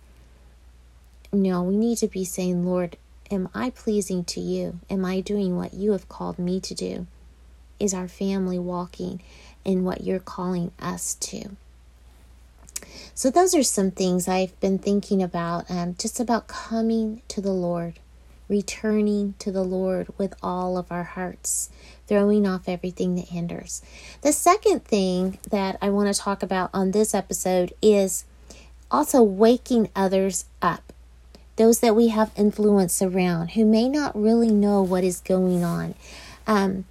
No, 1.31 1.63
we 1.63 1.77
need 1.77 1.97
to 1.99 2.09
be 2.09 2.25
saying, 2.25 2.65
"Lord, 2.65 2.97
am 3.31 3.47
I 3.53 3.69
pleasing 3.69 4.25
to 4.25 4.41
you? 4.41 4.81
Am 4.89 5.05
I 5.05 5.21
doing 5.21 5.55
what 5.55 5.73
you 5.73 5.93
have 5.93 6.09
called 6.09 6.37
me 6.37 6.59
to 6.59 6.73
do? 6.75 7.07
Is 7.81 7.93
our 7.93 8.07
family 8.07 8.59
walking 8.59 9.21
in 9.65 9.83
what 9.83 10.03
you're 10.03 10.19
calling 10.19 10.71
us 10.79 11.15
to?" 11.15 11.57
So, 13.13 13.29
those 13.29 13.53
are 13.53 13.63
some 13.63 13.91
things 13.91 14.27
I've 14.27 14.57
been 14.59 14.79
thinking 14.79 15.21
about, 15.21 15.69
um, 15.69 15.95
just 15.97 16.19
about 16.19 16.47
coming 16.47 17.21
to 17.27 17.41
the 17.41 17.51
Lord, 17.51 17.99
returning 18.47 19.35
to 19.39 19.51
the 19.51 19.63
Lord 19.63 20.07
with 20.17 20.33
all 20.41 20.77
of 20.77 20.91
our 20.91 21.03
hearts, 21.03 21.69
throwing 22.07 22.47
off 22.47 22.67
everything 22.67 23.15
that 23.15 23.29
hinders. 23.29 23.81
The 24.21 24.33
second 24.33 24.85
thing 24.85 25.39
that 25.49 25.77
I 25.81 25.89
want 25.89 26.13
to 26.13 26.19
talk 26.19 26.41
about 26.41 26.69
on 26.73 26.91
this 26.91 27.13
episode 27.13 27.73
is 27.81 28.25
also 28.89 29.21
waking 29.21 29.89
others 29.95 30.45
up. 30.61 30.91
Those 31.55 31.79
that 31.79 31.95
we 31.95 32.07
have 32.09 32.31
influence 32.35 33.01
around 33.01 33.51
who 33.51 33.65
may 33.65 33.87
not 33.87 34.19
really 34.19 34.51
know 34.51 34.81
what 34.81 35.03
is 35.03 35.19
going 35.19 35.63
on. 35.63 35.95
Um, 36.47 36.85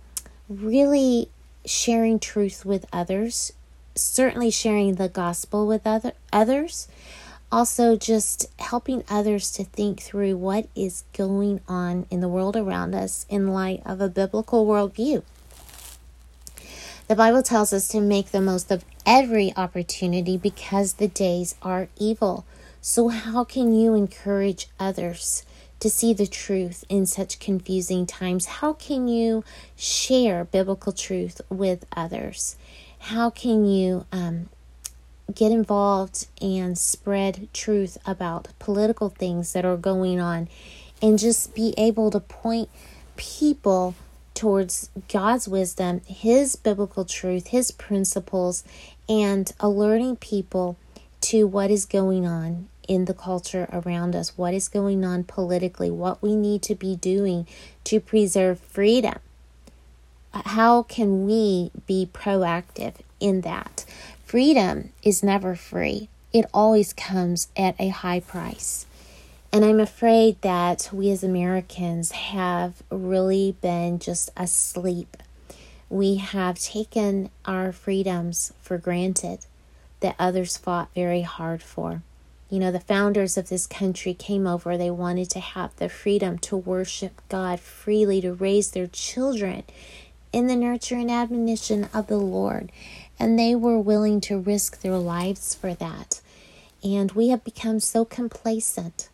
really 0.51 1.31
sharing 1.65 2.19
truth 2.19 2.67
with 2.67 2.85
others 2.93 3.53
certainly 3.95 4.51
sharing 4.51 4.97
the 4.97 5.09
gospel 5.09 5.67
with 5.67 5.87
other 5.87 6.13
others 6.33 6.89
also 7.53 7.97
just 7.97 8.47
helping 8.59 9.03
others 9.09 9.51
to 9.51 9.65
think 9.65 10.01
through 10.01 10.37
what 10.37 10.69
is 10.77 11.05
going 11.13 11.61
on 11.67 12.07
in 12.11 12.21
the 12.21 12.29
world 12.29 12.57
around 12.57 12.95
us 12.95 13.27
in 13.29 13.49
light 13.49 13.83
of 13.85 14.01
a 14.01 14.09
biblical 14.09 14.67
worldview. 14.67 15.23
The 17.09 17.17
Bible 17.17 17.43
tells 17.43 17.73
us 17.73 17.89
to 17.89 18.01
make 18.01 18.31
the 18.31 18.41
most 18.41 18.71
of 18.71 18.85
every 19.05 19.53
opportunity 19.57 20.37
because 20.37 20.95
the 20.95 21.09
days 21.09 21.57
are 21.61 21.89
evil. 21.99 22.45
So, 22.81 23.09
how 23.09 23.43
can 23.43 23.75
you 23.75 23.95
encourage 23.95 24.69
others 24.79 25.45
to 25.81 25.91
see 25.91 26.13
the 26.13 26.27
truth 26.27 26.85
in 26.89 27.07
such 27.07 27.41
confusing 27.41 28.07
times? 28.07 28.47
How 28.47 28.73
can 28.73 29.09
you 29.09 29.45
share 29.77 30.45
biblical 30.45 30.93
truth 30.93 31.41
with 31.51 31.85
others? 31.97 32.57
how 33.01 33.31
can 33.31 33.65
you 33.65 34.05
um, 34.13 34.49
get 35.35 35.51
involved 35.51 36.27
and 36.41 36.77
spread 36.77 37.49
truth 37.53 37.97
about 38.07 38.49
political 38.59 39.09
things 39.09 39.53
that 39.55 39.65
are 39.65 39.77
going 39.77 40.21
on 40.21 40.49
and 41.03 41.19
just 41.19 41.55
be 41.55 41.75
able 41.79 42.11
to 42.11 42.21
point 42.21 42.69
people 43.17 43.95
towards 44.35 44.91
God's 45.13 45.49
wisdom, 45.49 46.03
His 46.07 46.57
biblical 46.57 47.05
truth, 47.05 47.49
His 47.49 47.71
principles, 47.71 48.65
and 49.09 49.51
alerting 49.59 50.17
people 50.17 50.77
to 51.23 51.47
what 51.47 51.71
is 51.71 51.87
going 51.87 52.27
on 52.27 52.69
in 52.91 53.05
the 53.05 53.15
culture 53.15 53.69
around 53.73 54.17
us, 54.17 54.37
what 54.37 54.53
is 54.53 54.69
going 54.69 55.05
on 55.05 55.23
politically, 55.23 55.91
what 55.91 56.21
we 56.21 56.35
need 56.35 56.61
to 56.63 56.75
be 56.75 56.97
doing 56.97 57.47
to 57.85 58.01
preserve 58.01 58.59
freedom 58.59 59.19
how 60.33 60.85
can 60.85 61.27
we 61.27 61.73
be 61.87 62.09
proactive 62.13 62.95
in 63.19 63.41
that? 63.41 63.85
Freedom 64.25 64.91
is 65.03 65.25
never 65.25 65.57
free, 65.57 66.09
it 66.33 66.45
always 66.55 66.93
comes 66.93 67.49
at 67.57 67.75
a 67.81 67.89
high 67.89 68.21
price. 68.21 68.87
And 69.53 69.65
I'm 69.65 69.81
afraid 69.81 70.41
that 70.43 70.89
we 70.93 71.11
as 71.11 71.25
Americans 71.25 72.13
have 72.13 72.85
really 72.91 73.57
been 73.61 73.99
just 73.99 74.31
asleep 74.37 75.17
we 75.91 76.15
have 76.17 76.57
taken 76.57 77.29
our 77.45 77.73
freedoms 77.73 78.53
for 78.63 78.79
granted 78.79 79.41
that 79.99 80.15
others 80.19 80.57
fought 80.57 80.89
very 80.95 81.23
hard 81.23 81.61
for. 81.63 82.03
You 82.51 82.59
know, 82.59 82.73
the 82.73 82.81
founders 82.81 83.39
of 83.39 83.49
this 83.49 83.69
country 83.69 84.13
came 84.13 84.45
over, 84.45 84.77
they 84.77 84.91
wanted 84.91 85.31
to 85.31 85.41
have 85.41 85.75
the 85.77 85.89
freedom 85.89 86.37
to 86.39 86.57
worship 86.57 87.23
God 87.29 87.61
freely, 87.61 88.21
to 88.23 88.35
raise 88.35 88.73
their 88.73 88.89
children 88.89 89.63
in 90.33 90.49
the 90.49 90.57
nurture 90.57 90.97
and 90.97 91.11
admonition 91.11 91.89
of 91.95 92.09
the 92.09 92.19
Lord. 92.19 92.73
And 93.21 93.39
they 93.39 93.55
were 93.55 93.79
willing 93.79 94.21
to 94.23 94.39
risk 94.39 94.81
their 94.81 94.99
lives 94.99 95.55
for 95.55 95.75
that. 95.75 96.21
And 96.83 97.13
we 97.13 97.29
have 97.29 97.45
become 97.45 97.79
so 97.79 98.05
complacent 98.05 99.09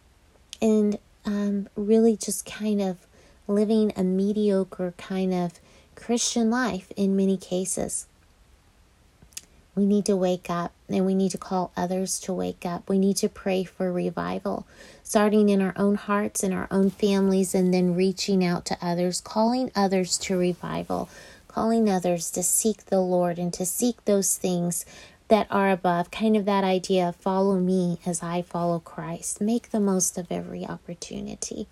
and 0.63 0.99
um, 1.27 1.69
really 1.77 2.17
just 2.17 2.47
kind 2.47 2.81
of 2.81 3.07
living 3.47 3.93
a 3.97 4.03
mediocre 4.03 4.95
kind 4.97 5.35
of 5.35 5.61
Christian 5.95 6.51
life 6.51 6.91
in 6.97 7.17
many 7.17 7.37
cases. 7.37 8.07
We 9.77 9.85
need 9.85 10.07
to 10.07 10.17
wake 10.17 10.49
up 10.49 10.73
and 10.89 11.05
we 11.05 11.15
need 11.15 11.33
to 11.33 11.39
call 11.39 11.71
others 11.77 12.19
to 12.21 12.33
wake 12.33 12.65
up. 12.65 12.89
We 12.89 12.99
need 12.99 13.19
to 13.19 13.29
pray 13.29 13.65
for 13.65 13.93
revival, 13.93 14.67
starting 15.03 15.51
in 15.51 15.61
our 15.61 15.75
own 15.77 15.97
hearts 15.97 16.43
and 16.43 16.55
our 16.55 16.67
own 16.71 16.89
families, 16.89 17.55
and 17.55 17.75
then 17.75 17.95
reaching 17.95 18.43
out 18.43 18.65
to 18.67 18.79
others, 18.81 19.21
calling 19.21 19.71
others 19.77 20.17
to 20.19 20.39
revival, 20.39 21.11
calling 21.47 21.91
others 21.91 22.31
to 22.31 22.43
seek 22.43 22.87
the 22.87 23.01
Lord 23.01 23.39
and 23.39 23.53
to 23.53 23.67
seek 23.67 24.03
those 24.07 24.37
things 24.37 24.87
that 25.29 25.47
are 25.51 25.71
above. 25.71 26.11
Kind 26.11 26.37
of 26.37 26.47
that 26.47 26.65
idea 26.65 27.11
of 27.11 27.17
follow 27.17 27.59
me 27.59 27.99
as 28.07 28.23
I 28.23 28.41
follow 28.41 28.79
Christ. 28.79 29.43
Make 29.43 29.71
the 29.71 29.81
most 29.81 30.17
of 30.17 30.33
every 30.33 30.65
opportunity. 30.65 31.67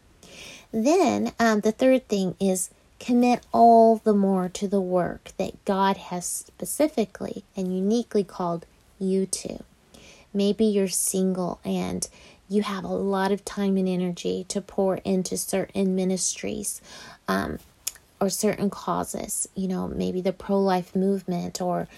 Then 0.73 1.33
um, 1.39 1.61
the 1.61 1.73
third 1.73 2.09
thing 2.09 2.35
is 2.39 2.69
commit 3.05 3.45
all 3.53 3.97
the 3.97 4.15
more 4.15 4.49
to 4.49 4.67
the 4.67 4.81
work 4.81 5.33
that 5.37 5.63
God 5.67 5.99
has 5.99 6.25
specifically 6.25 7.45
and 7.55 7.75
uniquely 7.75 8.25
called 8.25 8.65
you 8.99 9.27
to. 9.27 9.63
Maybe 10.33 10.65
you're 10.65 10.89
single 10.89 11.61
and 11.65 12.09
you 12.49 12.63
have 12.63 12.83
a 12.83 12.89
lot 12.89 13.31
of 13.31 13.45
time 13.45 13.77
and 13.77 13.87
energy 13.87 14.47
to 14.49 14.61
pour 14.63 14.97
into 14.97 15.37
certain 15.37 15.95
ministries 15.95 16.81
um, 17.29 17.59
or 18.21 18.31
certain 18.31 18.71
causes, 18.71 19.49
you 19.55 19.69
know, 19.69 19.87
maybe 19.87 20.23
the 20.23 20.33
pro 20.33 20.59
life 20.59 20.97
movement 20.97 21.61
or 21.61 21.89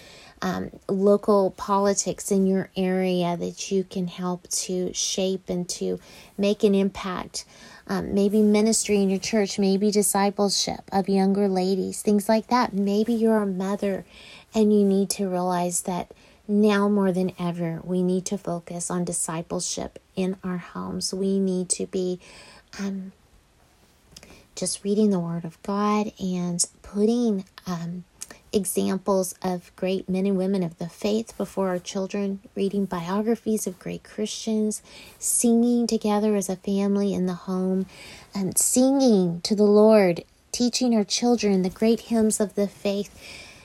um, 0.41 0.71
local 0.89 1.51
politics 1.51 2.31
in 2.31 2.45
your 2.45 2.69
area 2.75 3.37
that 3.37 3.71
you 3.71 3.85
can 3.85 4.07
help 4.07 4.47
to 4.49 4.93
shape 4.93 5.49
and 5.49 5.69
to 5.69 5.99
make 6.37 6.65
an 6.65 6.75
impact 6.75 7.45
um, 7.87 8.13
maybe 8.13 8.41
ministry 8.41 9.01
in 9.01 9.09
your 9.09 9.19
church, 9.19 9.57
maybe 9.57 9.91
discipleship 9.91 10.81
of 10.91 11.07
younger 11.07 11.47
ladies, 11.47 12.01
things 12.01 12.27
like 12.27 12.47
that. 12.47 12.73
Maybe 12.73 13.13
you're 13.13 13.41
a 13.41 13.45
mother 13.45 14.05
and 14.53 14.73
you 14.73 14.83
need 14.83 15.09
to 15.11 15.27
realize 15.29 15.81
that 15.81 16.11
now 16.47 16.87
more 16.87 17.11
than 17.11 17.33
ever, 17.39 17.81
we 17.83 18.01
need 18.03 18.25
to 18.25 18.37
focus 18.37 18.89
on 18.89 19.03
discipleship 19.03 19.99
in 20.15 20.37
our 20.43 20.57
homes. 20.57 21.13
We 21.13 21.39
need 21.39 21.69
to 21.71 21.87
be 21.87 22.19
um, 22.79 23.11
just 24.55 24.83
reading 24.83 25.09
the 25.09 25.19
Word 25.19 25.45
of 25.45 25.61
God 25.63 26.11
and 26.19 26.63
putting 26.81 27.45
um, 27.65 28.05
examples 28.53 29.35
of 29.41 29.75
great 29.75 30.07
men 30.07 30.25
and 30.25 30.37
women 30.37 30.63
of 30.63 30.77
the 30.77 30.89
faith 30.89 31.35
before 31.37 31.69
our 31.69 31.79
children, 31.79 32.39
reading 32.55 32.85
biographies 32.85 33.67
of 33.67 33.79
great 33.79 34.03
Christians, 34.03 34.81
singing 35.19 35.87
together 35.87 36.35
as 36.35 36.49
a 36.49 36.55
family 36.55 37.13
in 37.13 37.25
the 37.25 37.33
home, 37.33 37.85
and 38.33 38.57
singing 38.57 39.41
to 39.41 39.55
the 39.55 39.63
Lord, 39.63 40.23
teaching 40.51 40.95
our 40.95 41.03
children 41.03 41.61
the 41.61 41.69
great 41.69 42.01
hymns 42.01 42.39
of 42.39 42.55
the 42.55 42.67
faith. 42.67 43.13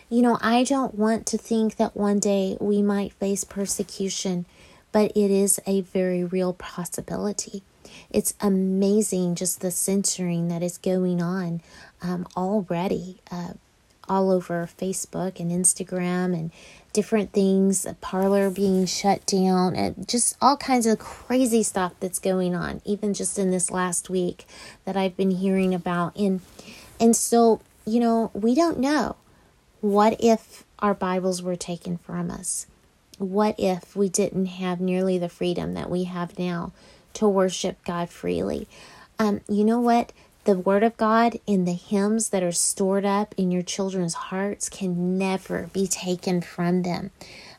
You 0.08 0.22
know, 0.22 0.38
I 0.42 0.64
don't 0.64 0.94
want 0.94 1.26
to 1.26 1.38
think 1.38 1.76
that 1.76 1.96
one 1.96 2.18
day 2.18 2.56
we 2.60 2.82
might 2.82 3.14
face 3.14 3.44
persecution, 3.44 4.46
but 4.90 5.10
it 5.16 5.30
is 5.30 5.58
a 5.66 5.80
very 5.80 6.22
real 6.22 6.52
possibility. 6.52 7.62
It's 8.10 8.34
amazing 8.40 9.36
just 9.36 9.60
the 9.60 9.70
censoring 9.70 10.48
that 10.48 10.62
is 10.62 10.76
going 10.76 11.22
on 11.22 11.62
um, 12.02 12.26
already. 12.36 13.18
Uh, 13.30 13.54
all 14.12 14.30
over 14.30 14.68
Facebook 14.78 15.40
and 15.40 15.50
Instagram 15.50 16.34
and 16.34 16.52
different 16.92 17.32
things, 17.32 17.86
a 17.86 17.94
Parler 17.94 18.50
being 18.50 18.84
shut 18.84 19.24
down, 19.24 19.74
and 19.74 20.06
just 20.06 20.36
all 20.42 20.58
kinds 20.58 20.86
of 20.86 20.98
crazy 20.98 21.62
stuff 21.62 21.94
that's 21.98 22.18
going 22.18 22.54
on, 22.54 22.82
even 22.84 23.14
just 23.14 23.38
in 23.38 23.50
this 23.50 23.70
last 23.70 24.10
week 24.10 24.44
that 24.84 24.98
I've 24.98 25.16
been 25.16 25.30
hearing 25.30 25.74
about. 25.74 26.14
And 26.14 26.42
and 27.00 27.16
so, 27.16 27.62
you 27.86 28.00
know, 28.00 28.30
we 28.34 28.54
don't 28.54 28.78
know. 28.78 29.16
What 29.80 30.16
if 30.20 30.64
our 30.80 30.92
Bibles 30.92 31.42
were 31.42 31.56
taken 31.56 31.96
from 31.96 32.30
us? 32.30 32.66
What 33.16 33.54
if 33.58 33.96
we 33.96 34.10
didn't 34.10 34.46
have 34.46 34.78
nearly 34.78 35.16
the 35.16 35.30
freedom 35.30 35.72
that 35.72 35.88
we 35.88 36.04
have 36.04 36.38
now 36.38 36.72
to 37.14 37.26
worship 37.26 37.82
God 37.84 38.10
freely? 38.10 38.68
Um, 39.18 39.40
you 39.48 39.64
know 39.64 39.80
what? 39.80 40.12
The 40.44 40.56
Word 40.56 40.82
of 40.82 40.96
God 40.96 41.38
and 41.46 41.68
the 41.68 41.72
hymns 41.72 42.30
that 42.30 42.42
are 42.42 42.50
stored 42.50 43.04
up 43.04 43.32
in 43.36 43.52
your 43.52 43.62
children's 43.62 44.14
hearts 44.14 44.68
can 44.68 45.16
never 45.16 45.70
be 45.72 45.86
taken 45.86 46.40
from 46.40 46.82
them. 46.82 47.12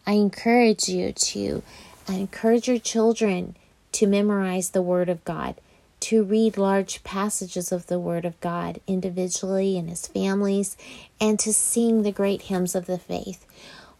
I 0.06 0.14
encourage 0.14 0.90
you 0.90 1.14
to 1.14 1.64
I 2.10 2.16
encourage 2.16 2.68
your 2.68 2.80
children 2.80 3.56
to 3.94 4.06
memorize 4.06 4.72
the 4.72 4.82
Word 4.82 5.08
of 5.08 5.24
God, 5.24 5.56
to 6.02 6.26
read 6.26 6.58
large 6.58 7.02
passages 7.06 7.72
of 7.72 7.88
the 7.88 8.00
Word 8.00 8.26
of 8.26 8.38
God 8.42 8.82
individually 8.86 9.78
and 9.78 9.90
as 9.90 10.08
families, 10.08 10.76
and 11.22 11.40
to 11.40 11.54
sing 11.54 12.04
the 12.04 12.12
great 12.12 12.44
hymns 12.44 12.76
of 12.76 12.86
the 12.86 12.98
faith. 12.98 13.46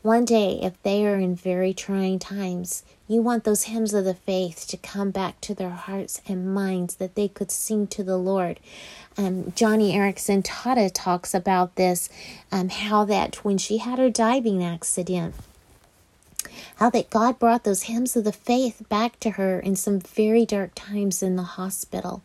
One 0.04 0.26
day, 0.26 0.60
if 0.62 0.74
they 0.84 1.08
are 1.08 1.18
in 1.18 1.34
very 1.34 1.74
trying 1.74 2.20
times, 2.20 2.84
you 3.08 3.22
want 3.22 3.46
those 3.46 3.64
hymns 3.64 3.94
of 3.94 4.04
the 4.04 4.14
faith 4.14 4.68
to 4.68 4.76
come 4.76 5.12
back 5.12 5.40
to 5.40 5.56
their 5.56 5.70
hearts 5.70 6.22
and 6.28 6.54
minds 6.54 6.96
that 6.96 7.16
they 7.16 7.30
could 7.30 7.50
sing 7.50 7.88
to 7.88 8.04
the 8.04 8.18
Lord. 8.18 8.60
Um, 9.18 9.54
Joni 9.56 9.94
Eareckson 9.94 10.44
Tada 10.44 10.92
talks 10.94 11.34
about 11.34 11.76
this, 11.76 12.10
um, 12.52 12.68
how 12.68 13.06
that 13.06 13.46
when 13.46 13.58
she 13.58 13.78
had 13.78 13.98
her 13.98 14.10
diving 14.10 14.62
accident, 14.62 15.36
how 16.76 16.90
that 16.90 17.10
God 17.10 17.40
brought 17.40 17.64
those 17.64 17.84
hymns 17.84 18.18
of 18.18 18.26
the 18.26 18.34
faith 18.34 18.84
back 18.90 19.22
to 19.22 19.32
her 19.32 19.58
in 19.58 19.78
some 19.78 20.02
very 20.02 20.46
dark 20.46 20.72
times 20.76 21.24
in 21.24 21.38
the 21.38 21.44
hospital. 21.44 22.22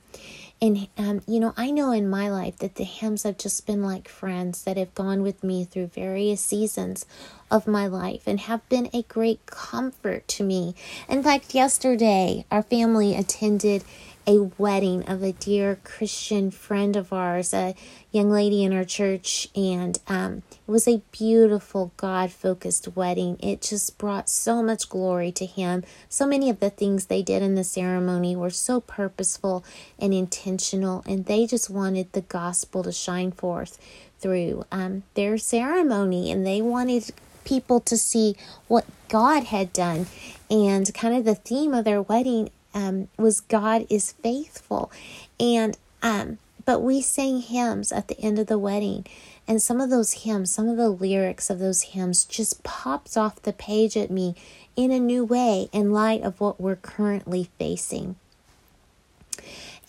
And, 0.61 0.89
um, 0.97 1.21
you 1.29 1.39
know, 1.39 1.55
I 1.57 1.71
know 1.71 1.93
in 1.93 2.11
my 2.11 2.29
life 2.29 2.57
that 2.59 2.75
the 2.75 2.85
hymns 2.85 3.23
have 3.23 3.39
just 3.39 3.65
been 3.65 3.83
like 3.83 4.09
friends 4.09 4.65
that 4.65 4.77
have 4.77 4.93
gone 4.95 5.23
with 5.23 5.45
me 5.45 5.65
through 5.65 5.87
various 5.89 6.41
seasons 6.41 7.07
of 7.49 7.69
my 7.69 7.87
life 7.87 8.23
and 8.27 8.41
have 8.41 8.69
been 8.69 8.91
a 8.93 9.03
great 9.03 9.47
comfort 9.47 10.27
to 10.29 10.43
me. 10.43 10.75
In 11.09 11.23
fact, 11.23 11.55
yesterday, 11.55 12.45
our 12.51 12.63
family 12.63 13.15
attended 13.15 13.85
a 14.29 14.43
wedding 14.59 15.09
of 15.09 15.23
a 15.23 15.33
dear 15.33 15.79
Christian 15.85 16.51
friend 16.51 16.97
of 16.97 17.15
ours, 17.15 17.55
a 17.55 17.75
young 18.13 18.31
lady 18.31 18.63
in 18.63 18.75
our 18.75 18.85
church, 18.85 19.49
and 19.57 19.99
um, 20.07 20.43
it 20.53 20.71
was 20.71 20.87
a 20.87 21.01
beautiful, 21.13 21.93
God 21.97 22.31
focused 22.31 22.95
wedding. 22.95 23.39
It 23.41 23.63
just 23.63 23.97
brought 23.97 24.29
so 24.29 24.63
much 24.63 24.91
glory 24.91 25.33
to 25.33 25.47
Him. 25.47 25.83
So 26.11 26.27
many 26.27 26.51
of 26.51 26.61
the 26.61 26.69
things 26.69 27.07
they 27.07 27.23
did 27.23 27.43
in 27.43 27.55
the 27.55 27.65
ceremony 27.65 28.37
were 28.37 28.51
so 28.51 28.83
purposeful 28.83 29.65
and 29.99 30.13
intentional, 30.13 31.03
and 31.07 31.25
they 31.25 31.47
just 31.47 31.71
wanted 31.71 32.13
the 32.13 32.21
gospel 32.21 32.83
to 32.83 32.93
shine 32.93 33.33
forth 33.33 33.79
through 34.21 34.67
um, 34.71 35.05
their 35.15 35.39
ceremony, 35.39 36.31
and 36.31 36.47
they 36.47 36.61
wanted 36.61 37.13
people 37.45 37.81
to 37.81 37.97
see 37.97 38.37
what 38.67 38.85
God 39.09 39.45
had 39.45 39.73
done. 39.73 40.07
And 40.51 40.93
kind 40.93 41.15
of 41.15 41.25
the 41.25 41.35
theme 41.35 41.73
of 41.73 41.87
their 41.87 42.03
wedding 42.03 42.51
um, 42.75 43.09
was 43.17 43.41
God 43.41 43.87
is 43.89 44.13
faithful. 44.13 44.91
And, 45.39 45.77
um, 46.03 46.39
but 46.65 46.81
we 46.81 47.01
sang 47.01 47.41
hymns 47.41 47.93
at 47.93 48.09
the 48.09 48.21
end 48.21 48.39
of 48.39 48.47
the 48.47 48.59
wedding. 48.59 49.07
And 49.47 49.63
some 49.63 49.81
of 49.81 49.89
those 49.89 50.25
hymns, 50.25 50.53
some 50.53 50.69
of 50.69 50.77
the 50.77 50.91
lyrics 50.91 51.49
of 51.49 51.59
those 51.59 51.83
hymns 51.83 52.25
just 52.25 52.63
pops 52.63 53.17
off 53.17 53.43
the 53.43 53.53
page 53.53 53.97
at 53.97 54.11
me 54.11 54.35
in 54.77 54.91
a 54.91 55.01
new 55.01 55.25
way 55.25 55.69
in 55.73 55.93
light 55.93 56.23
of 56.23 56.41
what 56.41 56.61
we're 56.61 56.77
currently 56.77 57.49
facing. 57.59 58.17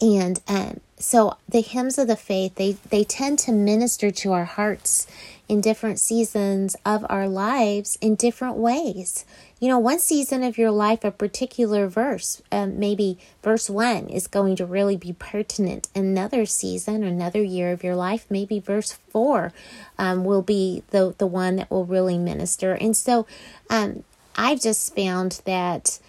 And 0.02 0.40
um, 0.48 0.80
so 0.98 1.38
the 1.48 1.62
hymns 1.62 1.98
of 1.98 2.08
the 2.08 2.16
faith, 2.16 2.56
they, 2.56 2.74
they 2.90 3.04
tend 3.04 3.40
to 3.40 3.52
minister 3.52 4.12
to 4.12 4.32
our 4.32 4.46
hearts 4.46 5.08
in 5.50 5.60
different 5.60 6.00
seasons 6.00 6.76
of 6.86 7.06
our 7.10 7.28
lives 7.28 7.98
in 8.02 8.14
different 8.16 8.56
ways. 8.56 9.26
You 9.60 9.68
know, 9.68 9.80
one 9.80 10.00
season 10.00 10.44
of 10.44 10.58
your 10.58 10.70
life, 10.70 11.04
a 11.04 11.12
particular 11.12 11.88
verse, 11.88 12.42
um, 12.52 12.80
maybe 12.80 13.18
verse 13.44 13.70
one, 13.70 14.08
is 14.08 14.28
going 14.28 14.56
to 14.58 14.66
really 14.66 14.96
be 14.96 15.12
pertinent. 15.12 15.90
Another 15.96 16.46
season, 16.46 17.04
another 17.04 17.42
year 17.42 17.72
of 17.72 17.84
your 17.84 17.96
life, 17.96 18.28
maybe 18.30 18.60
verse 18.60 18.94
four 19.10 19.52
um, 19.98 20.24
will 20.24 20.44
be 20.44 20.84
the, 20.92 21.16
the 21.18 21.28
one 21.28 21.58
that 21.58 21.72
will 21.72 21.84
really 21.84 22.18
minister. 22.18 22.74
And 22.74 22.96
so 22.96 23.26
um, 23.70 24.04
I've 24.36 24.62
just 24.62 24.96
found 24.96 25.42
that 25.46 26.00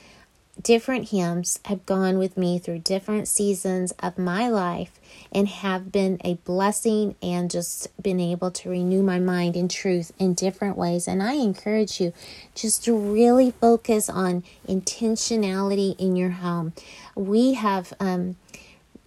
different 0.63 1.11
hymns 1.11 1.61
have 1.67 1.87
gone 1.87 2.19
with 2.19 2.37
me 2.37 2.59
through 2.59 2.81
different 2.81 3.29
seasons 3.29 3.93
of 4.01 4.19
my 4.19 4.49
life 4.49 4.99
and 5.33 5.49
have 5.49 5.93
been 5.93 6.21
a 6.25 6.35
blessing 6.35 7.15
and 7.23 7.51
just 7.51 7.89
been 8.03 8.21
able 8.21 8.51
to 8.51 8.69
renew 8.69 9.03
my 9.03 9.19
mind 9.19 9.57
in 9.57 9.69
truth 9.69 10.13
in 10.19 10.35
different 10.35 10.77
ways. 10.77 11.07
And 11.07 11.23
I 11.23 11.35
encourage 11.35 12.01
you 12.01 12.13
just 12.55 12.85
to 12.85 12.97
really 12.97 13.53
focus 13.53 14.09
on 14.09 14.45
intentionality 14.69 15.99
in 15.99 16.17
your 16.17 16.31
home. 16.31 16.73
We 17.15 17.55
have 17.55 17.93
um, 18.01 18.37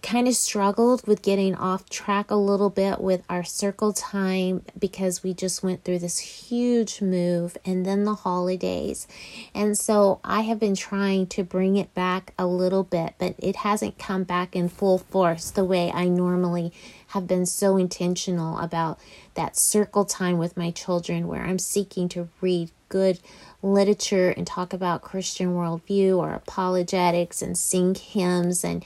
kind 0.04 0.28
of 0.28 0.34
struggled 0.34 1.06
with 1.06 1.22
getting 1.22 1.54
off 1.54 1.88
track 1.88 2.30
a 2.30 2.36
little 2.36 2.68
bit 2.68 3.00
with 3.00 3.22
our 3.30 3.42
circle 3.42 3.90
time 3.90 4.62
because 4.78 5.22
we 5.22 5.32
just 5.32 5.62
went 5.62 5.82
through 5.82 5.98
this 5.98 6.18
huge 6.18 7.00
move 7.00 7.56
and 7.64 7.86
then 7.86 8.04
the 8.04 8.14
holidays. 8.14 9.08
And 9.54 9.78
so 9.78 10.20
I 10.22 10.42
have 10.42 10.60
been 10.60 10.74
trying 10.74 11.26
to 11.28 11.42
bring 11.42 11.76
it 11.76 11.94
back 11.94 12.34
a 12.38 12.46
little 12.46 12.84
bit, 12.84 13.14
but 13.18 13.34
it 13.38 13.56
hasn't 13.56 13.98
come 13.98 14.24
back 14.24 14.54
in 14.54 14.68
full 14.68 14.98
force 14.98 15.50
the 15.50 15.64
way 15.64 15.90
I 15.90 16.06
normally 16.06 16.70
have 17.08 17.26
been 17.26 17.46
so 17.46 17.78
intentional 17.78 18.58
about 18.58 19.00
that 19.34 19.56
circle 19.56 20.04
time 20.04 20.36
with 20.36 20.54
my 20.54 20.70
children 20.70 21.28
where 21.28 21.42
I'm 21.42 21.58
seeking 21.58 22.10
to 22.10 22.28
read 22.42 22.70
good 22.90 23.20
literature 23.62 24.28
and 24.30 24.46
talk 24.46 24.74
about 24.74 25.00
Christian 25.00 25.54
worldview 25.54 26.18
or 26.18 26.34
apologetics 26.34 27.40
and 27.40 27.56
sing 27.56 27.94
hymns 27.94 28.62
and 28.62 28.84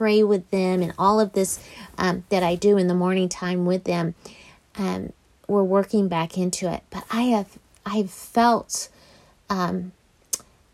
pray 0.00 0.22
with 0.22 0.50
them 0.50 0.80
and 0.80 0.94
all 0.98 1.20
of 1.20 1.34
this 1.34 1.62
um, 1.98 2.24
that 2.30 2.42
I 2.42 2.54
do 2.54 2.78
in 2.78 2.86
the 2.86 2.94
morning 2.94 3.28
time 3.28 3.66
with 3.66 3.84
them, 3.84 4.14
um, 4.76 5.12
we're 5.46 5.62
working 5.62 6.08
back 6.08 6.38
into 6.38 6.72
it. 6.72 6.82
But 6.88 7.04
I 7.10 7.24
have 7.24 7.58
I've 7.84 8.10
felt 8.10 8.88
um, 9.50 9.92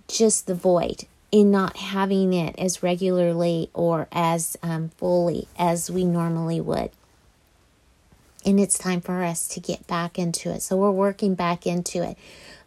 just 0.06 0.46
the 0.46 0.54
void 0.54 1.06
in 1.32 1.50
not 1.50 1.76
having 1.76 2.34
it 2.34 2.54
as 2.56 2.84
regularly 2.84 3.68
or 3.74 4.06
as 4.12 4.56
um, 4.62 4.90
fully 4.90 5.48
as 5.58 5.90
we 5.90 6.04
normally 6.04 6.60
would. 6.60 6.90
And 8.44 8.60
it's 8.60 8.78
time 8.78 9.00
for 9.00 9.24
us 9.24 9.48
to 9.48 9.60
get 9.60 9.88
back 9.88 10.20
into 10.20 10.52
it. 10.52 10.62
So 10.62 10.76
we're 10.76 10.92
working 10.92 11.34
back 11.34 11.66
into 11.66 12.08
it. 12.08 12.16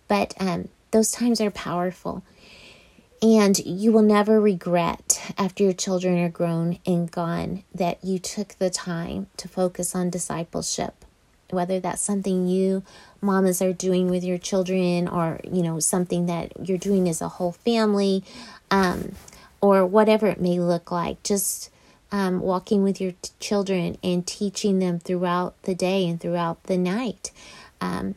But 0.09 0.33
um, 0.41 0.67
those 0.91 1.13
times 1.13 1.39
are 1.39 1.51
powerful. 1.51 2.21
And 3.21 3.57
you 3.59 3.93
will 3.93 4.01
never 4.01 4.41
regret 4.41 5.08
after 5.37 5.63
your 5.63 5.73
children 5.73 6.17
are 6.17 6.29
grown 6.29 6.79
and 6.85 7.11
gone 7.11 7.63
that 7.73 8.03
you 8.03 8.19
took 8.19 8.49
the 8.59 8.69
time 8.69 9.27
to 9.37 9.47
focus 9.47 9.95
on 9.95 10.09
discipleship. 10.09 11.05
Whether 11.51 11.79
that's 11.79 12.01
something 12.01 12.47
you 12.47 12.83
mamas 13.21 13.61
are 13.61 13.73
doing 13.73 14.09
with 14.09 14.23
your 14.23 14.37
children 14.37 15.07
or, 15.07 15.39
you 15.43 15.63
know, 15.63 15.79
something 15.79 16.27
that 16.27 16.67
you're 16.67 16.77
doing 16.77 17.09
as 17.09 17.21
a 17.21 17.27
whole 17.27 17.53
family, 17.53 18.23
um, 18.69 19.13
or 19.61 19.85
whatever 19.85 20.27
it 20.27 20.39
may 20.39 20.59
look 20.59 20.91
like. 20.91 21.21
Just 21.23 21.69
um, 22.11 22.39
walking 22.39 22.83
with 22.83 23.01
your 23.01 23.13
t- 23.21 23.31
children 23.39 23.97
and 24.03 24.25
teaching 24.25 24.79
them 24.79 24.99
throughout 24.99 25.61
the 25.63 25.75
day 25.75 26.07
and 26.07 26.19
throughout 26.19 26.63
the 26.63 26.77
night. 26.77 27.31
Um, 27.81 28.15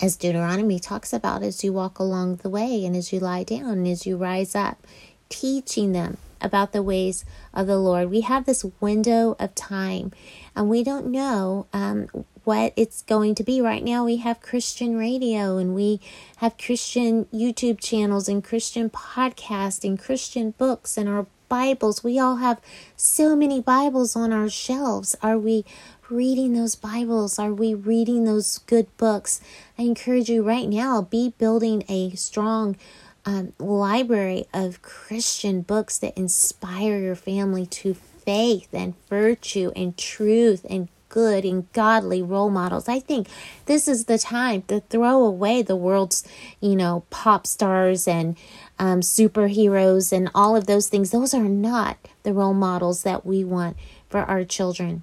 as 0.00 0.16
Deuteronomy 0.16 0.80
talks 0.80 1.12
about, 1.12 1.42
as 1.42 1.62
you 1.62 1.72
walk 1.72 1.98
along 1.98 2.36
the 2.36 2.50
way 2.50 2.84
and 2.84 2.96
as 2.96 3.12
you 3.12 3.20
lie 3.20 3.44
down 3.44 3.70
and 3.70 3.86
as 3.86 4.06
you 4.06 4.16
rise 4.16 4.54
up, 4.54 4.84
teaching 5.32 5.92
them 5.92 6.18
about 6.42 6.72
the 6.72 6.82
ways 6.82 7.24
of 7.54 7.66
the 7.66 7.78
Lord. 7.78 8.10
We 8.10 8.20
have 8.20 8.44
this 8.44 8.64
window 8.80 9.34
of 9.38 9.54
time 9.54 10.12
and 10.54 10.68
we 10.68 10.84
don't 10.84 11.06
know 11.06 11.66
um, 11.72 12.08
what 12.44 12.74
it's 12.76 13.02
going 13.02 13.34
to 13.36 13.42
be. 13.42 13.60
Right 13.60 13.82
now, 13.82 14.04
we 14.04 14.16
have 14.16 14.40
Christian 14.40 14.96
radio 14.96 15.56
and 15.56 15.74
we 15.74 16.00
have 16.36 16.58
Christian 16.58 17.24
YouTube 17.26 17.80
channels 17.80 18.28
and 18.28 18.44
Christian 18.44 18.90
podcasts 18.90 19.84
and 19.84 19.98
Christian 19.98 20.50
books 20.52 20.98
and 20.98 21.08
our 21.08 21.26
Bibles. 21.48 22.02
We 22.02 22.18
all 22.18 22.36
have 22.36 22.60
so 22.96 23.36
many 23.36 23.60
Bibles 23.60 24.16
on 24.16 24.32
our 24.32 24.48
shelves. 24.48 25.14
Are 25.22 25.38
we 25.38 25.64
reading 26.10 26.54
those 26.54 26.74
Bibles? 26.74 27.38
Are 27.38 27.54
we 27.54 27.74
reading 27.74 28.24
those 28.24 28.58
good 28.58 28.94
books? 28.96 29.40
I 29.78 29.82
encourage 29.82 30.28
you 30.28 30.42
right 30.42 30.68
now, 30.68 31.02
be 31.02 31.34
building 31.38 31.84
a 31.88 32.10
strong 32.12 32.76
um, 33.24 33.52
library 33.58 34.46
of 34.52 34.82
Christian 34.82 35.62
books 35.62 35.98
that 35.98 36.16
inspire 36.16 36.98
your 36.98 37.14
family 37.14 37.66
to 37.66 37.94
faith 37.94 38.68
and 38.72 38.94
virtue 39.08 39.72
and 39.74 39.96
truth 39.96 40.64
and 40.68 40.88
good 41.08 41.44
and 41.44 41.70
godly 41.72 42.22
role 42.22 42.50
models. 42.50 42.88
I 42.88 42.98
think 42.98 43.28
this 43.66 43.86
is 43.86 44.06
the 44.06 44.18
time 44.18 44.62
to 44.62 44.80
throw 44.80 45.22
away 45.22 45.60
the 45.60 45.76
world's, 45.76 46.24
you 46.60 46.74
know, 46.74 47.04
pop 47.10 47.46
stars 47.46 48.08
and 48.08 48.36
um, 48.78 49.00
superheroes 49.00 50.10
and 50.10 50.30
all 50.34 50.56
of 50.56 50.66
those 50.66 50.88
things. 50.88 51.10
Those 51.10 51.34
are 51.34 51.42
not 51.42 51.98
the 52.22 52.32
role 52.32 52.54
models 52.54 53.02
that 53.02 53.26
we 53.26 53.44
want 53.44 53.76
for 54.08 54.20
our 54.20 54.44
children. 54.44 55.02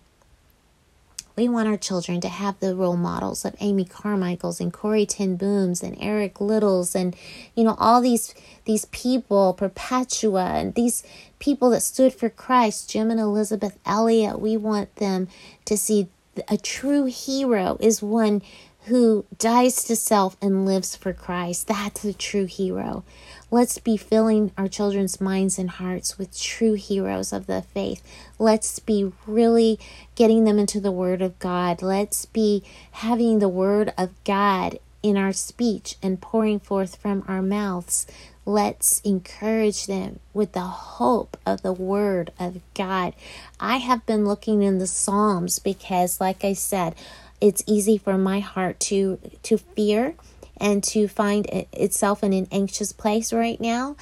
We 1.39 1.47
want 1.47 1.69
our 1.69 1.78
children 1.78 2.19
to 2.19 2.28
have 2.28 2.60
the 2.60 2.75
role 2.75 2.97
models 2.97 3.45
of 3.45 3.56
Amy 3.62 3.86
Carmichael's 3.86 4.60
and 4.60 4.73
Corrie 4.73 5.06
ten 5.06 5.38
Booms 5.38 5.82
and 5.82 5.95
Eric 5.97 6.34
Liddells 6.34 6.95
and 6.95 7.15
you 7.56 7.63
know 7.63 7.78
all 7.80 8.02
these 8.02 8.36
these 8.65 8.84
people, 8.84 9.54
Perpetua 9.54 10.47
and 10.47 10.75
these 10.75 11.02
people 11.39 11.69
that 11.69 11.80
stood 11.80 12.13
for 12.13 12.30
Christ, 12.30 12.89
Jim 12.89 13.10
and 13.10 13.21
Elisabeth 13.21 13.80
Elliot. 13.86 14.41
We 14.41 14.58
want 14.58 14.93
them 14.97 15.30
to 15.63 15.78
see 15.78 16.10
a 16.49 16.58
true 16.58 17.06
hero 17.06 17.78
is 17.80 18.02
one 18.02 18.41
who 18.88 19.25
dies 19.38 19.86
to 19.86 19.95
self 19.95 20.36
and 20.41 20.65
lives 20.65 20.97
for 20.97 21.13
Christ. 21.13 21.67
That's 21.67 22.04
a 22.04 22.12
true 22.12 22.47
hero. 22.47 23.06
Let's 23.52 23.80
be 23.80 23.98
filling 23.98 24.52
our 24.58 24.68
children's 24.68 25.20
minds 25.20 25.58
and 25.58 25.72
hearts 25.72 26.20
with 26.20 26.40
true 26.40 26.74
heroes 26.74 27.34
of 27.34 27.48
the 27.48 27.64
faith. 27.64 28.04
Let's 28.38 28.78
be 28.78 29.12
really 29.26 29.80
getting 30.14 30.44
them 30.44 30.60
into 30.60 30.80
the 30.80 30.92
Word 30.92 31.24
of 31.24 31.40
God. 31.40 31.82
Let's 31.82 32.26
be 32.26 32.64
having 32.92 33.40
the 33.40 33.50
Word 33.50 33.92
of 33.98 34.12
God 34.24 34.78
in 35.02 35.18
our 35.18 35.34
speech 35.34 35.96
and 36.04 36.22
pouring 36.22 36.60
forth 36.60 36.98
from 36.98 37.24
our 37.28 37.42
mouths. 37.42 38.06
Let's 38.46 39.00
encourage 39.02 39.88
them 39.88 40.20
with 40.32 40.52
the 40.52 40.62
hope 40.62 41.36
of 41.46 41.64
the 41.64 41.74
Word 41.74 42.32
of 42.40 42.60
God. 42.76 43.16
I 43.60 43.78
have 43.78 44.06
been 44.06 44.26
looking 44.28 44.62
in 44.62 44.78
the 44.78 44.88
Psalms 44.88 45.58
because, 45.58 46.22
like 46.22 46.44
I 46.44 46.54
said, 46.54 46.94
it's 47.42 47.64
easy 47.66 47.98
for 47.98 48.18
my 48.18 48.42
heart 48.42 48.80
to 48.82 49.20
to 49.44 49.58
fear 49.58 50.16
and 50.60 50.84
to 50.86 51.08
find 51.08 51.45
itself 51.74 52.24
in 52.24 52.34
an 52.34 52.48
anxious 52.52 52.91
place 52.91 53.32
right 53.32 53.60
now. 53.60 53.95